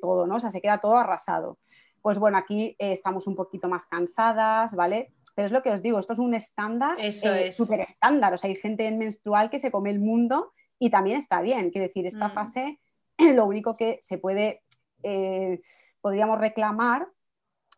todo, 0.00 0.26
¿no? 0.26 0.36
O 0.36 0.40
sea, 0.40 0.50
se 0.50 0.60
queda 0.60 0.78
todo 0.78 0.96
arrasado. 0.96 1.58
Pues 2.02 2.18
bueno, 2.18 2.36
aquí 2.36 2.76
eh, 2.78 2.92
estamos 2.92 3.26
un 3.26 3.36
poquito 3.36 3.68
más 3.68 3.86
cansadas, 3.86 4.74
¿vale? 4.74 5.12
Pero 5.34 5.46
es 5.46 5.52
lo 5.52 5.62
que 5.62 5.70
os 5.70 5.82
digo, 5.82 5.98
esto 5.98 6.12
es 6.12 6.18
un 6.18 6.34
estándar, 6.34 6.96
eh, 6.98 7.52
súper 7.52 7.80
estándar, 7.80 8.34
o 8.34 8.36
sea, 8.36 8.48
hay 8.48 8.56
gente 8.56 8.86
en 8.86 8.98
menstrual 8.98 9.50
que 9.50 9.58
se 9.58 9.70
come 9.70 9.90
el 9.90 10.00
mundo 10.00 10.52
y 10.78 10.90
también 10.90 11.16
está 11.16 11.40
bien, 11.40 11.70
quiero 11.70 11.88
decir, 11.88 12.06
esta 12.06 12.28
mm. 12.28 12.32
fase, 12.32 12.80
lo 13.18 13.46
único 13.46 13.76
que 13.76 13.98
se 14.00 14.18
puede, 14.18 14.62
eh, 15.02 15.60
podríamos 16.00 16.38
reclamar 16.38 17.08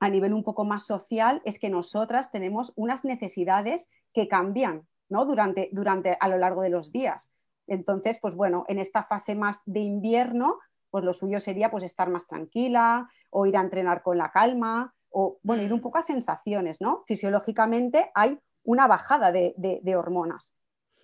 a 0.01 0.09
nivel 0.09 0.33
un 0.33 0.45
poco 0.45 0.65
más 0.65 0.85
social 0.87 1.43
es 1.45 1.59
que 1.59 1.71
nosotras 1.71 2.31
tenemos 2.31 2.73
unas 2.77 3.05
necesidades 3.05 3.91
que 4.13 4.29
cambian 4.29 4.87
¿no? 5.09 5.25
durante, 5.25 5.69
durante 5.73 6.17
a 6.19 6.29
lo 6.29 6.39
largo 6.39 6.63
de 6.63 6.71
los 6.71 6.93
días. 6.93 7.33
Entonces, 7.67 8.19
pues 8.21 8.35
bueno, 8.35 8.65
en 8.69 8.79
esta 8.79 9.05
fase 9.05 9.35
más 9.35 9.63
de 9.67 9.81
invierno, 9.81 10.59
pues 10.91 11.05
lo 11.05 11.13
suyo 11.13 11.41
sería 11.41 11.71
pues 11.71 11.85
estar 11.85 12.11
más 12.11 12.27
tranquila 12.27 13.09
o 13.31 13.47
ir 13.47 13.57
a 13.57 13.61
entrenar 13.61 14.03
con 14.03 14.19
la 14.19 14.31
calma 14.31 14.95
o 15.11 15.39
bueno, 15.43 15.63
ir 15.63 15.73
un 15.73 15.81
mm. 15.81 15.83
poco 15.83 15.99
a 15.99 16.03
sensaciones, 16.03 16.81
¿no? 16.81 17.05
Fisiológicamente 17.07 18.11
hay 18.15 18.39
una 18.65 18.87
bajada 18.87 19.33
de, 19.33 19.97
hormonas 19.97 20.55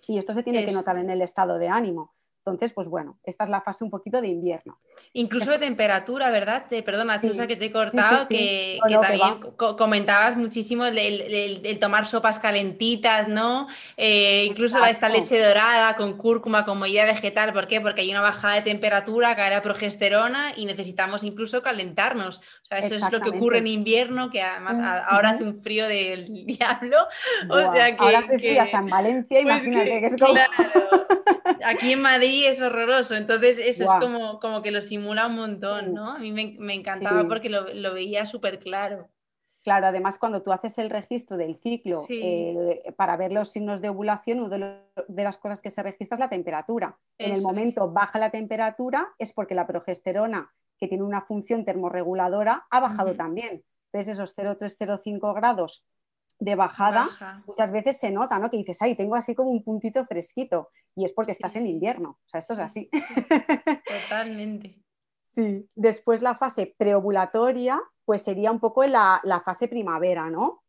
y 0.07 0.17
esto 0.17 0.33
se 0.33 0.43
tiene 0.43 0.65
que 0.65 0.71
notar 0.71 0.97
en 0.97 1.09
el 1.09 1.21
estado 1.21 1.57
de 1.57 1.69
ánimo. 1.69 2.13
Entonces, 2.45 2.73
pues 2.73 2.89
bueno, 2.89 3.17
esta 3.23 3.45
es 3.45 3.49
la 3.49 3.61
fase 3.61 3.85
un 3.85 3.89
poquito 3.89 4.19
de 4.19 4.27
invierno. 4.27 4.77
Incluso 5.13 5.51
de 5.51 5.59
temperatura, 5.59 6.29
¿verdad? 6.29 6.65
Te, 6.69 6.83
perdona, 6.83 7.21
Chusa, 7.21 7.47
que 7.47 7.55
te 7.55 7.65
he 7.65 7.71
cortado, 7.71 8.27
que, 8.27 8.79
también 9.01 9.39
comentabas 9.77 10.35
muchísimo 10.35 10.83
el, 10.83 11.79
tomar 11.79 12.05
sopas 12.05 12.39
calentitas, 12.39 13.29
¿no? 13.29 13.69
Eh, 13.95 14.43
incluso 14.45 14.83
esta 14.83 15.07
leche 15.07 15.39
dorada 15.39 15.95
con 15.95 16.17
cúrcuma, 16.17 16.65
con 16.65 16.79
mollida 16.79 17.05
vegetal. 17.05 17.53
¿Por 17.53 17.65
qué? 17.65 17.79
Porque 17.79 18.01
hay 18.01 18.11
una 18.11 18.19
bajada 18.19 18.55
de 18.55 18.61
temperatura, 18.63 19.37
cae 19.37 19.49
la 19.49 19.61
progesterona 19.61 20.51
y 20.57 20.65
necesitamos 20.65 21.23
incluso 21.23 21.61
calentarnos. 21.61 22.39
O 22.39 22.65
sea, 22.65 22.79
eso 22.79 22.95
es 22.95 23.09
lo 23.09 23.21
que 23.21 23.29
ocurre 23.29 23.59
en 23.59 23.67
invierno, 23.67 24.29
que 24.29 24.41
además 24.41 24.79
ahora 24.79 25.29
hace 25.29 25.45
un 25.45 25.55
frío 25.63 25.87
del 25.87 26.25
diablo. 26.45 26.97
O 27.49 27.73
sea 27.73 27.95
que, 27.95 28.03
ahora 28.03 28.19
hace 28.19 28.37
frío 28.37 28.61
hasta 28.61 28.79
en 28.79 28.87
Valencia, 28.87 29.39
pues 29.41 29.65
imagínate 29.65 29.99
que, 30.01 30.05
es 30.07 30.15
como... 30.17 30.33
Claro. 30.33 31.22
Aquí 31.65 31.93
en 31.93 32.01
Madrid 32.01 32.47
es 32.47 32.61
horroroso, 32.61 33.15
entonces 33.15 33.57
eso 33.59 33.83
es 33.83 33.91
como, 33.99 34.39
como 34.39 34.61
que 34.61 34.71
lo 34.71 34.81
simula 34.81 35.27
un 35.27 35.35
montón, 35.35 35.93
¿no? 35.93 36.11
A 36.11 36.19
mí 36.19 36.31
me, 36.31 36.73
encantaba 36.73 37.27
porque 37.27 37.49
lo, 37.49 37.93
veía 37.93 38.25
súper 38.25 38.59
claro. 38.59 39.09
Claro, 39.63 39.87
además 39.87 40.17
cuando 40.17 40.41
tú 40.41 40.51
haces 40.51 40.77
el 40.77 40.89
registro 40.89 41.37
del 41.37 41.55
ciclo 41.55 42.03
eh, 42.09 42.93
para 42.97 43.15
ver 43.15 43.31
los 43.31 43.49
signos 43.49 43.81
de 43.81 43.89
ovulación, 43.89 44.41
una 44.41 44.81
de, 45.07 45.23
las 45.23 45.37
cosas 45.37 45.61
que 45.61 45.71
se 45.71 45.81
registra 45.81 46.15
es 46.15 46.19
la 46.19 46.29
temperatura. 46.29 46.97
en 47.17 47.33
el 47.33 47.41
momento 47.41 47.89
baja 47.89 48.19
la 48.19 48.29
temperatura 48.29 49.13
es 49.17 49.31
porque 49.31 49.55
la 49.55 49.65
progesterona, 49.65 50.53
que 50.77 50.89
tiene 50.89 51.03
una 51.03 51.21
función 51.21 51.63
termorreguladora, 51.63 52.67
ha 52.69 52.79
bajado 52.81 53.15
también. 53.15 53.63
Entonces 53.93 54.15
esos 54.15 54.35
0,305 54.35 55.33
grados 55.33 55.85
de 56.39 56.55
bajada 56.55 57.07
muchas 57.47 57.71
veces 57.71 57.97
se 57.97 58.11
nota, 58.11 58.39
¿no? 58.39 58.49
Que 58.49 58.57
dices, 58.57 58.81
ay, 58.81 58.95
tengo 58.95 59.15
así 59.15 59.33
como 59.33 59.49
un 59.49 59.63
puntito 59.63 60.03
fresquito 60.05 60.69
y 60.95 61.05
es 61.05 61.13
porque 61.13 61.31
estás 61.31 61.55
en 61.55 61.67
invierno. 61.67 62.19
O 62.25 62.29
sea, 62.29 62.39
esto 62.39 62.53
es 62.53 62.59
así. 62.59 62.89
Totalmente. 64.09 64.83
Sí, 65.21 65.67
después 65.73 66.21
la 66.21 66.35
fase 66.35 66.75
preovulatoria, 66.77 67.81
pues 68.05 68.21
sería 68.21 68.51
un 68.51 68.59
poco 68.59 68.83
la, 68.85 69.41
fase 69.43 69.67
primavera, 69.67 70.29
¿no? 70.29 70.63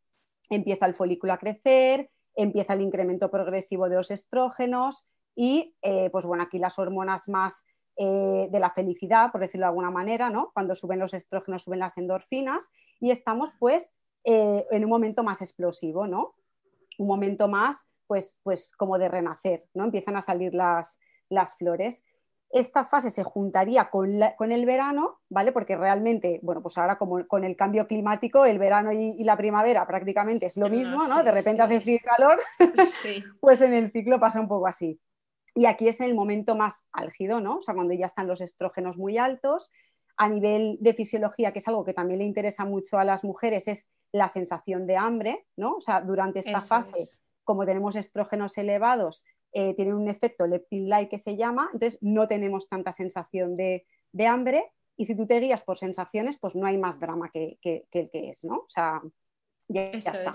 Empieza 0.49 0.87
el 0.87 0.95
folículo 0.95 1.35
a 1.35 1.39
crecer, 1.39 2.11
empieza 2.35 2.73
el 2.73 2.81
incremento 2.81 3.31
progresivo 3.31 3.89
de 3.89 3.97
los 3.97 4.11
estrógenos 4.11 5.09
y, 5.35 5.77
eh, 5.83 6.09
pues 6.11 6.25
bueno, 6.25 6.45
aquí 6.45 6.59
las 6.59 6.79
hormonas 6.79 7.29
más 7.29 7.67
eh, 7.97 8.49
de 8.51 8.61
la 8.61 8.71
felicidad, 8.71 9.31
por 9.31 9.41
decirlo 9.41 9.67
de 9.67 9.69
alguna 9.69 9.91
manera, 9.91 10.31
¿no? 10.31 10.51
Cuando 10.55 10.75
suben 10.75 10.99
los 10.99 11.13
estrógenos, 11.13 11.63
suben 11.63 11.81
las 11.81 11.99
endorfinas 11.99 12.73
y 13.01 13.11
estamos, 13.11 13.51
pues, 13.59 13.97
eh, 14.25 14.67
en 14.71 14.85
un 14.85 14.91
momento 14.91 15.23
más 15.23 15.43
explosivo, 15.43 16.07
¿no? 16.07 16.35
Un 16.99 17.07
momento 17.07 17.49
más, 17.49 17.89
pues, 18.07 18.41
pues 18.43 18.73
como 18.77 18.99
de 18.99 19.09
renacer, 19.09 19.67
¿no? 19.75 19.85
Empiezan 19.85 20.17
a 20.17 20.23
salir 20.23 20.55
las, 20.55 21.01
las 21.29 21.57
flores 21.57 22.03
esta 22.55 22.85
fase 22.85 23.11
se 23.11 23.25
juntaría 23.25 23.91
con, 23.91 24.23
el 24.23 24.65
verano, 24.65 25.19
¿vale? 25.29 25.51
Porque 25.51 25.77
realmente, 25.77 26.39
bueno, 26.41 26.63
pues 26.63 26.79
ahora 26.79 26.97
como 26.97 27.27
con 27.27 27.43
el 27.43 27.57
cambio 27.57 27.89
climático, 27.89 28.45
el 28.45 28.61
verano 28.61 28.93
y, 28.93 29.25
la 29.25 29.37
primavera 29.37 29.85
prácticamente 29.89 30.47
es 30.47 30.57
lo 30.57 30.69
mismo, 30.69 31.09
¿no? 31.09 31.25
De 31.25 31.33
repente 31.33 31.63
hace 31.63 31.81
frío 31.81 31.97
y 31.97 31.99
calor, 31.99 32.39
pues 33.41 33.61
en 33.61 33.75
el 33.75 33.91
ciclo 33.91 34.21
pasa 34.21 34.41
un 34.41 34.47
poco 34.47 34.69
así. 34.69 35.01
Y 35.57 35.67
aquí 35.67 35.89
es 35.89 36.01
el 36.01 36.15
momento 36.15 36.55
más 36.55 36.87
álgido, 36.93 37.41
¿no? 37.41 37.57
O 37.57 37.63
sea, 37.63 37.75
cuando 37.75 37.93
ya 37.93 38.07
están 38.07 38.29
los 38.29 38.41
estrógenos 38.41 38.97
muy 38.99 39.19
altos. 39.19 39.73
A 40.17 40.29
nivel 40.29 40.79
de 40.81 40.95
fisiología, 40.95 41.53
que 41.53 41.59
es 41.59 41.67
algo 41.67 41.85
que 41.85 41.93
también 41.93 42.21
le 42.21 42.25
interesa 42.25 42.65
mucho 42.65 42.99
a 42.99 43.05
las 43.05 43.25
mujeres, 43.25 43.67
es 43.67 43.89
la 44.13 44.29
sensación 44.29 44.87
de 44.87 44.97
hambre, 44.97 45.45
¿no? 45.57 45.75
O 45.79 45.81
sea, 45.81 46.01
durante 46.01 46.39
esta 46.39 46.61
fase, 46.61 47.19
como 47.45 47.65
tenemos 47.65 47.97
estrógenos 47.97 48.57
elevados, 48.59 49.25
eh, 49.53 49.75
tienen 49.75 49.95
un 49.95 50.09
efecto 50.09 50.47
leptin-like 50.47 51.11
que 51.11 51.19
se 51.19 51.37
llama, 51.37 51.71
entonces 51.73 51.99
no 52.03 52.27
tenemos 52.27 52.69
tanta 52.69 52.91
sensación 52.91 53.57
de, 53.57 53.87
hambre 54.27 54.73
y 54.97 55.05
si 55.05 55.17
tú 55.17 55.27
te 55.27 55.41
guías 55.41 55.63
por 55.63 55.79
sensaciones, 55.79 56.39
pues 56.39 56.55
no 56.55 56.67
hay 56.67 56.79
más 56.79 56.99
drama 56.99 57.31
que, 57.31 57.59
el 57.63 58.11
que 58.11 58.31
es, 58.31 58.45
¿no? 58.45 58.59
O 58.59 58.69
sea, 58.69 59.03
ya, 59.69 59.83
está. 59.85 60.33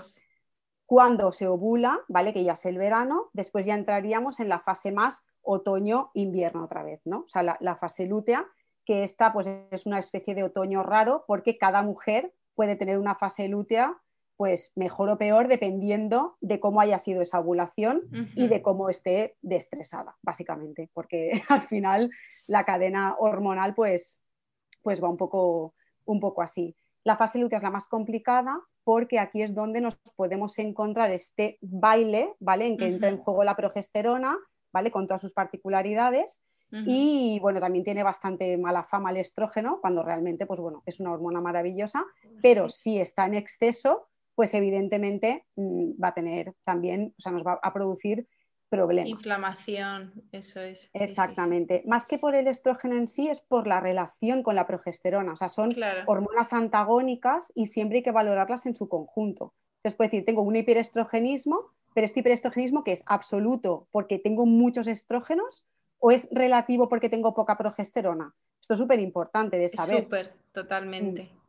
Cuando 0.86 1.32
se 1.32 1.48
ovula, 1.48 2.00
¿vale? 2.08 2.32
Que 2.32 2.44
ya 2.44 2.52
es 2.52 2.64
el 2.66 2.76
verano, 2.76 3.30
después 3.32 3.64
ya 3.64 3.74
entraríamos 3.74 4.40
en 4.40 4.48
la 4.48 4.60
fase 4.60 4.92
más 4.92 5.24
otoño-invierno 5.42 6.64
otra 6.64 6.82
vez, 6.82 7.00
¿no? 7.04 7.20
O 7.20 7.28
sea, 7.28 7.42
la, 7.42 7.56
la, 7.60 7.76
fase 7.76 8.06
lútea, 8.06 8.46
que 8.84 9.02
esta 9.02 9.32
pues 9.32 9.46
es 9.46 9.86
una 9.86 9.98
especie 9.98 10.34
de 10.34 10.42
otoño 10.42 10.82
raro 10.82 11.24
porque 11.26 11.58
cada 11.58 11.82
mujer 11.82 12.34
puede 12.54 12.76
tener 12.76 12.98
una 12.98 13.14
fase 13.14 13.48
lútea 13.48 13.98
pues 14.40 14.72
mejor 14.74 15.10
o 15.10 15.18
peor 15.18 15.48
dependiendo 15.48 16.38
de 16.40 16.60
cómo 16.60 16.80
haya 16.80 16.98
sido 16.98 17.20
esa 17.20 17.40
ovulación 17.40 18.08
y 18.34 18.48
de 18.48 18.62
cómo 18.62 18.88
esté 18.88 19.36
destresada, 19.42 20.16
básicamente, 20.22 20.88
porque 20.94 21.42
al 21.50 21.60
final 21.60 22.10
la 22.46 22.64
cadena 22.64 23.16
hormonal 23.18 23.74
pues, 23.74 24.24
pues 24.80 25.04
va 25.04 25.10
un 25.10 25.18
poco, 25.18 25.74
un 26.06 26.20
poco 26.20 26.40
así. 26.40 26.74
La 27.04 27.18
fase 27.18 27.38
lútea 27.38 27.58
es 27.58 27.62
la 27.62 27.68
más 27.68 27.86
complicada 27.86 28.58
porque 28.82 29.18
aquí 29.18 29.42
es 29.42 29.54
donde 29.54 29.82
nos 29.82 29.98
podemos 30.16 30.58
encontrar 30.58 31.10
este 31.10 31.58
baile, 31.60 32.34
¿vale? 32.40 32.66
En 32.66 32.78
que 32.78 32.86
entra 32.86 33.10
en 33.10 33.18
juego 33.18 33.44
la 33.44 33.56
progesterona, 33.56 34.38
¿vale? 34.72 34.90
Con 34.90 35.06
todas 35.06 35.20
sus 35.20 35.34
particularidades. 35.34 36.40
Y 36.72 37.40
bueno, 37.40 37.58
también 37.58 37.84
tiene 37.84 38.04
bastante 38.04 38.56
mala 38.56 38.84
fama 38.84 39.10
el 39.10 39.16
estrógeno, 39.16 39.80
cuando 39.80 40.04
realmente, 40.04 40.46
pues 40.46 40.60
bueno, 40.60 40.84
es 40.86 41.00
una 41.00 41.10
hormona 41.10 41.40
maravillosa, 41.40 42.06
pero 42.40 42.68
si 42.68 43.00
está 43.00 43.26
en 43.26 43.34
exceso, 43.34 44.06
pues 44.34 44.54
evidentemente 44.54 45.46
mm, 45.56 46.02
va 46.02 46.08
a 46.08 46.14
tener 46.14 46.54
también, 46.64 47.14
o 47.18 47.20
sea, 47.20 47.32
nos 47.32 47.44
va 47.44 47.58
a 47.62 47.72
producir 47.72 48.26
problemas. 48.70 49.10
Inflamación, 49.10 50.12
eso 50.32 50.60
es. 50.60 50.88
Exactamente. 50.94 51.82
Más 51.86 52.06
que 52.06 52.18
por 52.18 52.34
el 52.34 52.46
estrógeno 52.46 52.96
en 52.96 53.08
sí, 53.08 53.28
es 53.28 53.40
por 53.40 53.66
la 53.66 53.80
relación 53.80 54.42
con 54.42 54.54
la 54.54 54.66
progesterona. 54.66 55.32
O 55.32 55.36
sea, 55.36 55.48
son 55.48 55.70
hormonas 56.06 56.52
antagónicas 56.52 57.52
y 57.54 57.66
siempre 57.66 57.98
hay 57.98 58.02
que 58.02 58.12
valorarlas 58.12 58.64
en 58.66 58.74
su 58.74 58.88
conjunto. 58.88 59.54
Entonces, 59.76 59.96
puedo 59.96 60.08
decir, 60.08 60.24
tengo 60.24 60.42
un 60.42 60.56
hiperestrogenismo, 60.56 61.72
pero 61.94 62.04
este 62.04 62.20
hiperestrogenismo 62.20 62.84
que 62.84 62.92
es 62.92 63.02
absoluto 63.06 63.88
porque 63.90 64.18
tengo 64.18 64.46
muchos 64.46 64.86
estrógenos 64.86 65.66
o 65.98 66.12
es 66.12 66.28
relativo 66.30 66.88
porque 66.88 67.08
tengo 67.08 67.34
poca 67.34 67.58
progesterona. 67.58 68.34
Esto 68.60 68.74
es 68.74 68.78
súper 68.80 69.00
importante 69.00 69.58
de 69.58 69.68
saber. 69.68 70.04
Súper, 70.04 70.32
totalmente. 70.52 71.24
Mm. 71.24 71.39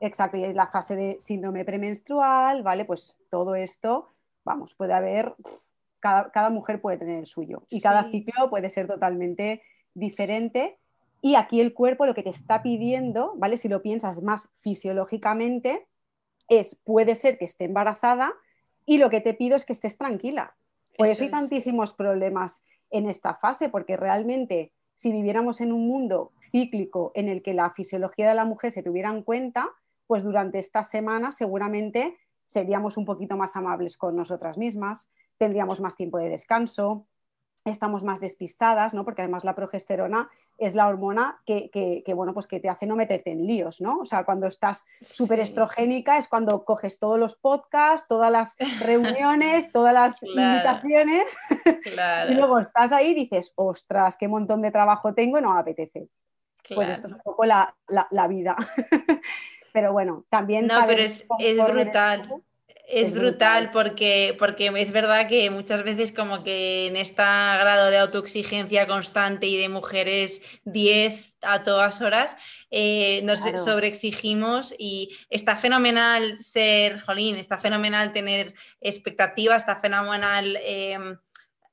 Exacto, 0.00 0.38
y 0.38 0.52
la 0.54 0.66
fase 0.68 0.96
de 0.96 1.20
síndrome 1.20 1.64
premenstrual, 1.64 2.62
¿vale? 2.62 2.86
Pues 2.86 3.18
todo 3.30 3.54
esto, 3.54 4.08
vamos, 4.44 4.74
puede 4.74 4.94
haber, 4.94 5.34
cada, 6.00 6.48
mujer 6.48 6.80
puede 6.80 6.96
tener 6.96 7.18
el 7.18 7.26
suyo 7.26 7.64
y 7.68 7.82
cada 7.82 8.10
ciclo 8.10 8.48
puede 8.48 8.70
ser 8.70 8.86
totalmente 8.86 9.62
diferente. 9.92 10.78
Y 11.20 11.34
aquí 11.34 11.60
el 11.60 11.74
cuerpo 11.74 12.06
lo 12.06 12.14
que 12.14 12.22
te 12.22 12.30
está 12.30 12.62
pidiendo, 12.62 13.34
¿vale? 13.36 13.58
Si 13.58 13.68
lo 13.68 13.82
piensas 13.82 14.22
más 14.22 14.48
fisiológicamente, 14.60 15.86
es, 16.48 16.80
puede 16.82 17.14
ser 17.14 17.36
que 17.36 17.44
esté 17.44 17.66
embarazada 17.66 18.32
y 18.86 18.96
lo 18.96 19.10
que 19.10 19.20
te 19.20 19.34
pido 19.34 19.54
es 19.54 19.66
que 19.66 19.74
estés 19.74 19.98
tranquila. 19.98 20.56
Por 20.96 21.08
eso, 21.08 21.24
hay 21.24 21.30
tantísimos 21.30 21.92
problemas 21.92 22.64
en 22.90 23.08
esta 23.08 23.34
fase, 23.34 23.68
porque 23.68 23.98
realmente 23.98 24.72
si 24.94 25.12
viviéramos 25.12 25.60
en 25.60 25.72
un 25.72 25.86
mundo 25.86 26.32
cíclico 26.50 27.12
en 27.14 27.28
el 27.28 27.42
que 27.42 27.54
la 27.54 27.70
fisiología 27.70 28.28
de 28.28 28.34
la 28.34 28.44
mujer 28.44 28.72
se 28.72 28.82
tuviera 28.82 29.10
en 29.10 29.22
cuenta, 29.22 29.70
pues 30.10 30.24
durante 30.24 30.58
esta 30.58 30.82
semana 30.82 31.30
seguramente 31.30 32.18
seríamos 32.44 32.96
un 32.96 33.04
poquito 33.04 33.36
más 33.36 33.54
amables 33.54 33.96
con 33.96 34.16
nosotras 34.16 34.58
mismas, 34.58 35.08
tendríamos 35.38 35.80
más 35.80 35.94
tiempo 35.94 36.18
de 36.18 36.28
descanso, 36.28 37.06
estamos 37.64 38.02
más 38.02 38.18
despistadas, 38.18 38.92
¿no? 38.92 39.04
Porque 39.04 39.22
además 39.22 39.44
la 39.44 39.54
progesterona 39.54 40.28
es 40.58 40.74
la 40.74 40.88
hormona 40.88 41.40
que, 41.46 42.02
bueno, 42.12 42.34
pues 42.34 42.48
que 42.48 42.58
te 42.58 42.68
hace 42.68 42.88
no 42.88 42.96
meterte 42.96 43.30
en 43.30 43.46
líos, 43.46 43.80
¿no? 43.80 43.98
O 43.98 44.04
sea, 44.04 44.24
cuando 44.24 44.48
estás 44.48 44.84
súper 45.00 45.38
estrogénica 45.38 46.18
es 46.18 46.26
cuando 46.26 46.64
coges 46.64 46.98
todos 46.98 47.16
los 47.16 47.36
podcasts, 47.36 48.08
todas 48.08 48.32
las 48.32 48.56
reuniones, 48.84 49.70
todas 49.70 49.94
las 49.94 50.20
invitaciones 50.24 51.38
y 52.28 52.34
luego 52.34 52.58
estás 52.58 52.90
ahí 52.90 53.10
y 53.10 53.14
dices, 53.14 53.52
ostras, 53.54 54.16
qué 54.16 54.26
montón 54.26 54.60
de 54.60 54.72
trabajo 54.72 55.14
tengo 55.14 55.38
y 55.38 55.42
no 55.42 55.54
me 55.54 55.60
apetece. 55.60 56.08
Pues 56.74 56.88
esto 56.88 57.06
es 57.06 57.12
un 57.12 57.20
poco 57.20 57.44
la, 57.44 57.76
la 58.10 58.26
vida. 58.26 58.56
pero 59.72 59.92
bueno, 59.92 60.24
también... 60.28 60.66
No, 60.66 60.84
pero 60.86 61.02
es, 61.02 61.24
brutal. 61.28 62.22
Es, 62.88 63.14
brutal, 63.14 63.70
porque, 63.70 64.34
porque 64.38 64.72
es 64.74 64.92
verdad 64.92 65.28
que 65.28 65.48
muchas 65.50 65.82
veces 65.84 66.12
como 66.12 66.42
que 66.42 66.86
en 66.86 66.96
este 66.96 67.22
grado 67.22 67.90
de 67.90 67.98
autoexigencia 67.98 68.86
constante 68.86 69.46
y 69.46 69.56
de 69.56 69.68
mujeres 69.68 70.42
10 70.64 71.38
a 71.42 71.62
todas 71.62 72.00
horas, 72.00 72.36
eh, 72.70 73.20
nos 73.24 73.40
sobreexigimos 73.40 74.74
y 74.78 75.16
está 75.30 75.56
fenomenal 75.56 76.38
ser, 76.38 77.00
jolín, 77.00 77.36
está 77.36 77.58
fenomenal 77.58 78.12
tener 78.12 78.54
expectativas, 78.80 79.62
está 79.62 79.76
fenomenal... 79.76 80.58
Em, 80.64 81.16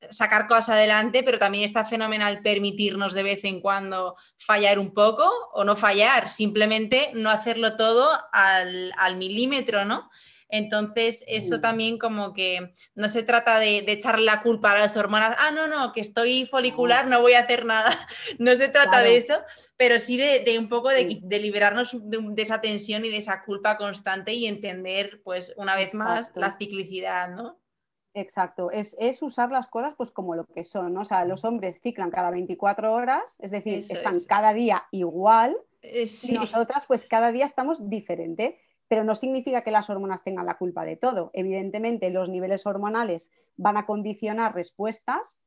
sacar 0.10 0.48
cosas 0.48 0.70
adelante, 0.70 1.24
pero 1.24 1.40
también 1.40 1.64
está 1.64 1.86
fenomenal 1.86 2.42
permitirnos 2.42 3.14
de 3.14 3.24
vez 3.24 3.44
en 3.44 3.62
cuando 3.62 4.16
fallar 4.38 4.80
un 4.80 4.94
poco 4.94 5.30
o 5.54 5.64
no 5.64 5.76
fallar, 5.76 6.30
simplemente 6.30 7.12
no 7.14 7.30
hacerlo 7.30 7.76
todo 7.76 8.08
al, 8.32 9.18
milímetro, 9.18 9.86
¿no? 9.86 10.10
Entonces, 10.50 11.26
eso 11.28 11.60
también 11.60 11.98
como 11.98 12.34
que 12.34 12.74
no 12.96 13.10
se 13.10 13.22
trata 13.22 13.60
de, 13.60 13.80
echarle 13.80 14.24
la 14.24 14.42
culpa 14.42 14.72
a 14.72 14.80
las 14.80 14.96
hormonas, 14.96 15.36
ah, 15.40 15.52
no, 15.52 15.68
no, 15.68 15.92
que 15.92 16.00
estoy 16.00 16.46
folicular, 16.46 17.08
no 17.08 17.20
voy 17.20 17.34
a 17.34 17.42
hacer 17.42 17.66
nada. 17.66 18.08
No 18.40 18.56
se 18.56 18.70
trata 18.70 19.02
de 19.02 19.18
eso, 19.18 19.42
pero 19.76 20.00
sí 20.00 20.16
de, 20.16 20.58
un 20.58 20.70
poco 20.70 20.90
de, 20.90 21.20
liberarnos 21.42 21.98
de, 22.02 22.42
esa 22.42 22.62
tensión 22.62 23.04
y 23.04 23.10
de 23.10 23.18
esa 23.18 23.44
culpa 23.44 23.78
constante 23.78 24.32
y 24.32 24.46
entender, 24.48 25.22
pues, 25.24 25.54
una 25.58 25.76
vez 25.76 25.94
más, 25.94 26.32
la 26.36 26.56
ciclicidad, 26.58 27.30
¿no? 27.30 27.60
Exacto, 28.20 28.72
es, 28.72 28.96
usar 29.22 29.52
las 29.52 29.68
cosas 29.68 29.94
pues 29.96 30.10
como 30.10 30.34
lo 30.34 30.44
que 30.46 30.64
son, 30.64 30.96
¿no? 30.96 31.02
O 31.02 31.06
sea, 31.06 31.24
los 31.26 31.46
hombres 31.46 31.80
ciclan 31.82 32.10
cada 32.10 32.32
24 32.32 32.92
horas, 32.92 33.38
es 33.40 33.52
decir, 33.52 33.76
están 33.78 34.20
cada 34.28 34.56
día 34.56 34.88
igual 34.90 35.56
eh, 35.84 36.06
y 36.24 36.32
nosotras 36.32 36.88
pues 36.88 37.06
cada 37.06 37.32
día 37.32 37.46
estamos 37.46 37.92
diferente, 37.92 38.60
pero 38.88 39.04
no 39.04 39.14
significa 39.14 39.62
que 39.62 39.70
las 39.70 39.92
hormonas 39.92 40.24
tengan 40.24 40.48
la 40.48 40.58
culpa 40.58 40.84
de 40.84 40.96
todo. 40.96 41.30
Evidentemente 41.34 42.10
los 42.10 42.28
niveles 42.28 42.66
hormonales 42.66 43.32
van 43.56 43.78
a 43.78 43.86
condicionar 43.86 44.56
respuestas, 44.56 45.40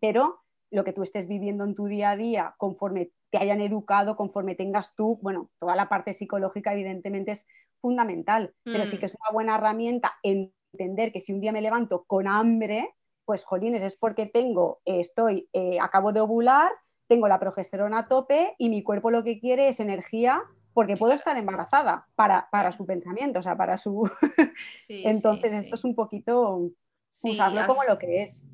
pero 0.00 0.40
lo 0.70 0.84
que 0.84 0.94
tú 0.94 1.02
estés 1.02 1.28
viviendo 1.28 1.64
en 1.64 1.74
tu 1.74 1.84
día 1.84 2.12
a 2.12 2.16
día, 2.16 2.54
conforme 2.56 3.10
te 3.28 3.36
hayan 3.36 3.60
educado, 3.60 4.16
conforme 4.16 4.54
tengas 4.54 4.94
tú, 4.94 5.18
bueno, 5.20 5.50
toda 5.58 5.76
la 5.76 5.90
parte 5.90 6.14
psicológica 6.14 6.72
evidentemente 6.72 7.32
es 7.32 7.46
fundamental, 7.82 8.54
pero 8.64 8.86
sí 8.86 8.96
mm. 8.96 9.00
que 9.00 9.06
es 9.06 9.16
una 9.20 9.34
buena 9.34 9.56
herramienta 9.56 10.14
entender 10.76 11.12
que 11.12 11.20
si 11.20 11.32
un 11.32 11.40
día 11.40 11.52
me 11.52 11.62
levanto 11.62 12.04
con 12.04 12.28
hambre, 12.28 12.94
pues 13.24 13.44
jolines, 13.44 13.82
es 13.82 13.96
porque 13.96 14.26
tengo, 14.26 14.80
estoy, 14.84 15.48
eh, 15.52 15.78
acabo 15.80 16.12
de 16.12 16.20
ovular, 16.20 16.70
tengo 17.08 17.28
la 17.28 17.40
progesterona 17.40 18.00
a 18.00 18.08
tope 18.08 18.54
y 18.58 18.68
mi 18.68 18.82
cuerpo 18.82 19.10
lo 19.10 19.24
que 19.24 19.38
quiere 19.38 19.68
es 19.68 19.80
energía 19.80 20.42
porque 20.72 20.96
puedo 20.96 21.14
estar 21.14 21.36
embarazada 21.36 22.06
para, 22.16 22.48
para 22.50 22.70
su 22.70 22.84
pensamiento, 22.84 23.38
o 23.40 23.42
sea, 23.42 23.56
para 23.56 23.78
su... 23.78 24.10
Entonces, 24.88 25.52
esto 25.52 25.74
es 25.74 25.84
un 25.84 25.94
poquito 25.94 26.70
usarlo 27.22 27.66
como 27.66 27.82
lo 27.84 27.98
que 27.98 28.22
es. 28.22 28.46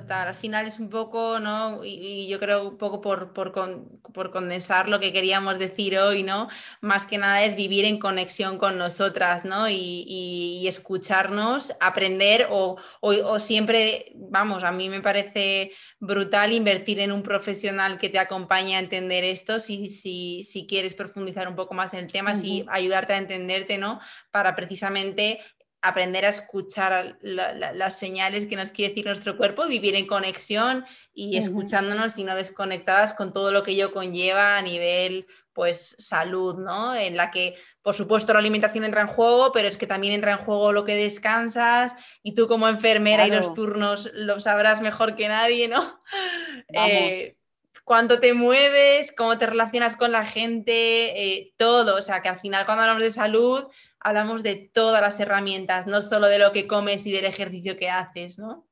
Total, 0.00 0.28
al 0.28 0.34
final 0.34 0.66
es 0.66 0.78
un 0.78 0.90
poco, 0.90 1.40
¿no? 1.40 1.82
Y, 1.82 2.26
yo 2.28 2.38
creo 2.38 2.68
un 2.68 2.76
poco 2.76 3.00
por, 3.00 3.32
por, 3.32 4.30
condensar 4.30 4.90
lo 4.90 5.00
que 5.00 5.10
queríamos 5.10 5.58
decir 5.58 5.98
hoy, 5.98 6.22
¿no? 6.22 6.48
Más 6.82 7.06
que 7.06 7.16
nada 7.16 7.42
es 7.44 7.56
vivir 7.56 7.86
en 7.86 7.98
conexión 7.98 8.58
con 8.58 8.76
nosotras, 8.76 9.46
¿no? 9.46 9.70
Y, 9.70 10.66
escucharnos, 10.68 11.72
aprender 11.80 12.48
o, 12.50 12.76
o, 13.00 13.40
siempre, 13.40 14.12
vamos, 14.16 14.64
a 14.64 14.72
mí 14.72 14.90
me 14.90 15.00
parece 15.00 15.72
brutal 16.00 16.52
invertir 16.52 17.00
en 17.00 17.12
un 17.12 17.22
profesional 17.22 17.96
que 17.96 18.08
te 18.10 18.18
acompañe 18.18 18.76
a 18.76 18.80
entender 18.80 19.24
esto, 19.24 19.60
si, 19.60 19.88
si, 19.88 20.44
si 20.44 20.66
quieres 20.66 20.94
profundizar 20.94 21.48
un 21.48 21.54
poco 21.54 21.72
más 21.72 21.94
en 21.94 22.00
el 22.00 22.12
tema, 22.12 22.34
si 22.34 22.66
ayudarte 22.68 23.14
a 23.14 23.18
entenderte, 23.18 23.78
¿no? 23.78 24.00
Para 24.30 24.56
precisamente 24.56 25.38
aprender 25.88 26.24
a 26.24 26.30
escuchar 26.30 27.18
las 27.22 27.98
señales 27.98 28.46
que 28.46 28.56
nos 28.56 28.70
quiere 28.70 28.90
decir 28.90 29.06
nuestro 29.06 29.36
cuerpo, 29.36 29.66
vivir 29.66 29.94
en 29.94 30.06
conexión 30.06 30.84
y 31.14 31.36
escuchándonos 31.36 32.18
y 32.18 32.24
no 32.24 32.34
desconectadas 32.34 33.12
con 33.12 33.32
todo 33.32 33.52
lo 33.52 33.62
que 33.62 33.72
ello 33.72 33.92
conlleva 33.92 34.56
a 34.56 34.62
nivel 34.62 35.26
pues 35.52 35.96
salud, 35.98 36.56
¿no? 36.56 36.94
En 36.94 37.16
la 37.16 37.30
que, 37.30 37.54
por 37.80 37.94
supuesto, 37.94 38.34
la 38.34 38.40
alimentación 38.40 38.84
entra 38.84 39.00
en 39.00 39.06
juego, 39.06 39.52
pero 39.52 39.66
es 39.68 39.78
que 39.78 39.86
también 39.86 40.12
entra 40.12 40.32
en 40.32 40.38
juego 40.38 40.70
lo 40.72 40.84
que 40.84 40.94
descansas 40.94 41.94
y 42.22 42.34
tú 42.34 42.46
como 42.46 42.68
enfermera 42.68 43.26
y 43.26 43.30
los 43.30 43.54
turnos 43.54 44.10
lo 44.12 44.38
sabrás 44.38 44.82
mejor 44.82 45.16
que 45.16 45.28
nadie, 45.28 45.68
¿no? 45.68 46.02
Eh, 46.68 47.35
cuánto 47.86 48.18
te 48.18 48.34
mueves, 48.34 49.12
cómo 49.12 49.38
te 49.38 49.46
relacionas 49.46 49.96
con 49.96 50.10
la 50.10 50.24
gente, 50.24 50.72
eh, 51.22 51.54
todo. 51.56 51.96
O 51.96 52.02
sea, 52.02 52.20
que 52.20 52.28
al 52.28 52.40
final 52.40 52.66
cuando 52.66 52.82
hablamos 52.82 53.04
de 53.04 53.12
salud, 53.12 53.64
hablamos 54.00 54.42
de 54.42 54.56
todas 54.56 55.00
las 55.00 55.20
herramientas, 55.20 55.86
no 55.86 56.02
solo 56.02 56.26
de 56.26 56.40
lo 56.40 56.50
que 56.50 56.66
comes 56.66 57.06
y 57.06 57.12
del 57.12 57.24
ejercicio 57.24 57.76
que 57.76 57.88
haces, 57.88 58.40
¿no? 58.40 58.66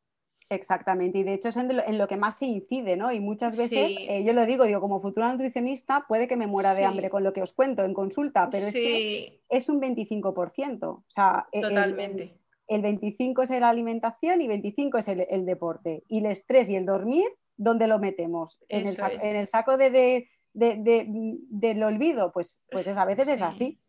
Exactamente, 0.50 1.18
y 1.18 1.22
de 1.22 1.34
hecho 1.34 1.48
es 1.48 1.56
en 1.56 1.98
lo 1.98 2.08
que 2.08 2.16
más 2.16 2.38
se 2.38 2.46
incide, 2.46 2.96
¿no? 2.96 3.12
Y 3.12 3.20
muchas 3.20 3.56
veces, 3.56 3.96
eh, 4.00 4.24
yo 4.24 4.32
lo 4.32 4.44
digo, 4.46 4.64
digo, 4.64 4.80
como 4.80 5.00
futura 5.00 5.30
nutricionista, 5.30 6.04
puede 6.08 6.28
que 6.28 6.36
me 6.36 6.48
muera 6.48 6.74
de 6.74 6.84
hambre 6.84 7.08
con 7.08 7.22
lo 7.22 7.32
que 7.32 7.40
os 7.40 7.52
cuento 7.52 7.84
en 7.84 7.94
consulta, 7.94 8.50
pero 8.50 8.66
es 8.66 8.74
que 8.74 9.40
es 9.48 9.68
un 9.68 9.80
25%. 9.80 10.82
O 10.82 11.04
sea, 11.06 11.46
e, 11.52 11.60
Totalmente. 11.60 12.36
El, 12.66 12.82
25 12.82 13.42
es 13.42 13.50
la 13.50 13.68
alimentación 13.68 14.40
y 14.40 14.48
25 14.48 14.98
es 14.98 15.08
el, 15.08 15.46
deporte. 15.46 16.02
Y 16.08 16.18
el 16.18 16.26
estrés 16.26 16.68
y 16.68 16.76
el 16.76 16.84
dormir 16.84 17.26
¿dónde 17.56 17.86
lo 17.86 17.98
metemos? 17.98 18.58
¿En, 18.68 18.86
el 18.86 19.46
saco, 19.46 19.76
de, 19.76 20.28
del 20.52 21.82
olvido? 21.82 22.32
Pues, 22.32 22.62
pues 22.70 22.86
a 22.88 23.04
veces 23.04 23.28
es 23.28 23.42
así. 23.42 23.80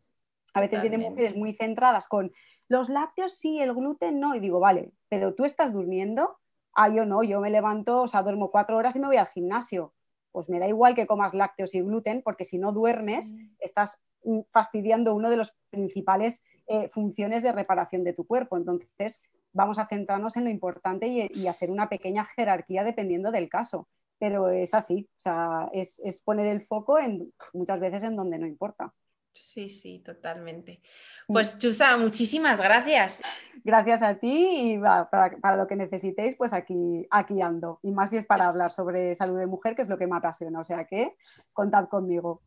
A 0.54 0.62
veces 0.62 0.82
vienen 0.82 1.02
mujeres 1.02 1.36
muy 1.36 1.54
centradas 1.54 2.08
con 2.08 2.32
los 2.68 2.90
lácteos 2.90 3.38
sí, 3.38 3.60
el 3.60 3.74
gluten 3.74 4.20
no. 4.20 4.36
Y 4.36 4.40
digo, 4.40 4.60
vale, 4.60 4.92
pero 5.10 5.36
tú 5.36 5.46
estás 5.46 5.74
durmiendo. 5.74 6.38
Ah, 6.74 6.90
yo 6.90 7.06
no, 7.06 7.24
yo 7.24 7.40
me 7.40 7.50
levanto, 7.50 8.02
o 8.04 8.08
sea, 8.08 8.24
duermo 8.24 8.52
cuatro 8.52 8.78
horas 8.78 8.96
y 8.96 9.00
me 9.00 9.08
voy 9.08 9.18
al 9.18 9.28
gimnasio. 9.28 9.94
Pues 10.32 10.50
me 10.50 10.60
da 10.60 10.68
igual 10.68 10.96
que 10.96 11.08
comas 11.08 11.34
lácteos 11.34 11.74
y 11.76 11.82
gluten, 11.82 12.22
porque 12.22 12.44
si 12.44 12.58
no 12.58 12.74
duermes, 12.74 13.36
estás 13.60 14.04
mm, 14.24 14.42
fastidiando 14.52 15.16
una 15.16 15.30
de 15.30 15.38
las 15.38 15.56
principales 15.70 16.44
eh, 16.68 16.90
funciones 16.90 17.44
de 17.44 17.54
reparación 17.54 18.04
de 18.04 18.14
tu 18.14 18.26
cuerpo. 18.26 18.58
Entonces, 18.58 19.24
vamos 19.56 19.80
a 19.80 19.88
centrarnos 19.88 20.36
en 20.38 20.44
lo 20.44 20.50
importante 20.52 21.08
y, 21.08 21.48
hacer 21.48 21.72
una 21.72 21.90
pequeña 21.90 22.26
jerarquía 22.26 22.84
dependiendo 22.84 23.32
del 23.32 23.50
caso. 23.50 23.88
Pero 24.20 24.50
es 24.50 24.74
así, 24.74 25.10
o 25.10 25.20
sea, 25.20 25.70
es, 25.74 26.22
poner 26.24 26.48
el 26.48 26.62
foco 26.62 27.00
en, 27.00 27.34
muchas 27.54 27.80
veces 27.80 28.04
en 28.04 28.16
donde 28.16 28.38
no 28.38 28.46
importa. 28.46 28.94
Sí, 29.32 29.70
sí, 29.70 30.00
totalmente. 30.00 30.82
Mm. 31.28 31.34
Pues 31.34 31.58
Chusa, 31.58 31.98
muchísimas 31.98 32.58
gracias. 32.58 33.22
Gracias 33.66 34.02
a 34.02 34.16
ti 34.16 34.74
y 34.74 34.80
para, 34.80 35.58
lo 35.58 35.68
que 35.68 35.76
necesitéis, 35.76 36.36
pues 36.36 36.54
aquí, 36.54 37.06
aquí 37.10 37.42
ando. 37.42 37.80
Y 37.84 37.92
más 37.92 38.12
si 38.12 38.18
es 38.18 38.26
para 38.26 38.48
hablar 38.48 38.72
sobre 38.72 39.16
salud 39.16 39.38
de 39.38 39.48
mujer, 39.48 39.76
que 39.76 39.82
es 39.82 39.90
lo 39.90 39.98
que 39.98 40.08
me 40.08 40.16
apasiona. 40.16 40.60
O 40.62 40.64
sea 40.64 40.86
que 40.86 41.16
contad 41.52 41.90
conmigo. 41.90 42.42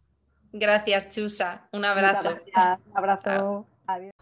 Gracias, 0.53 1.11
Chusa. 1.11 1.69
Un 1.73 1.85
abrazo. 1.85 2.39
Un 2.55 2.97
abrazo. 2.97 3.67
Adiós. 3.87 4.13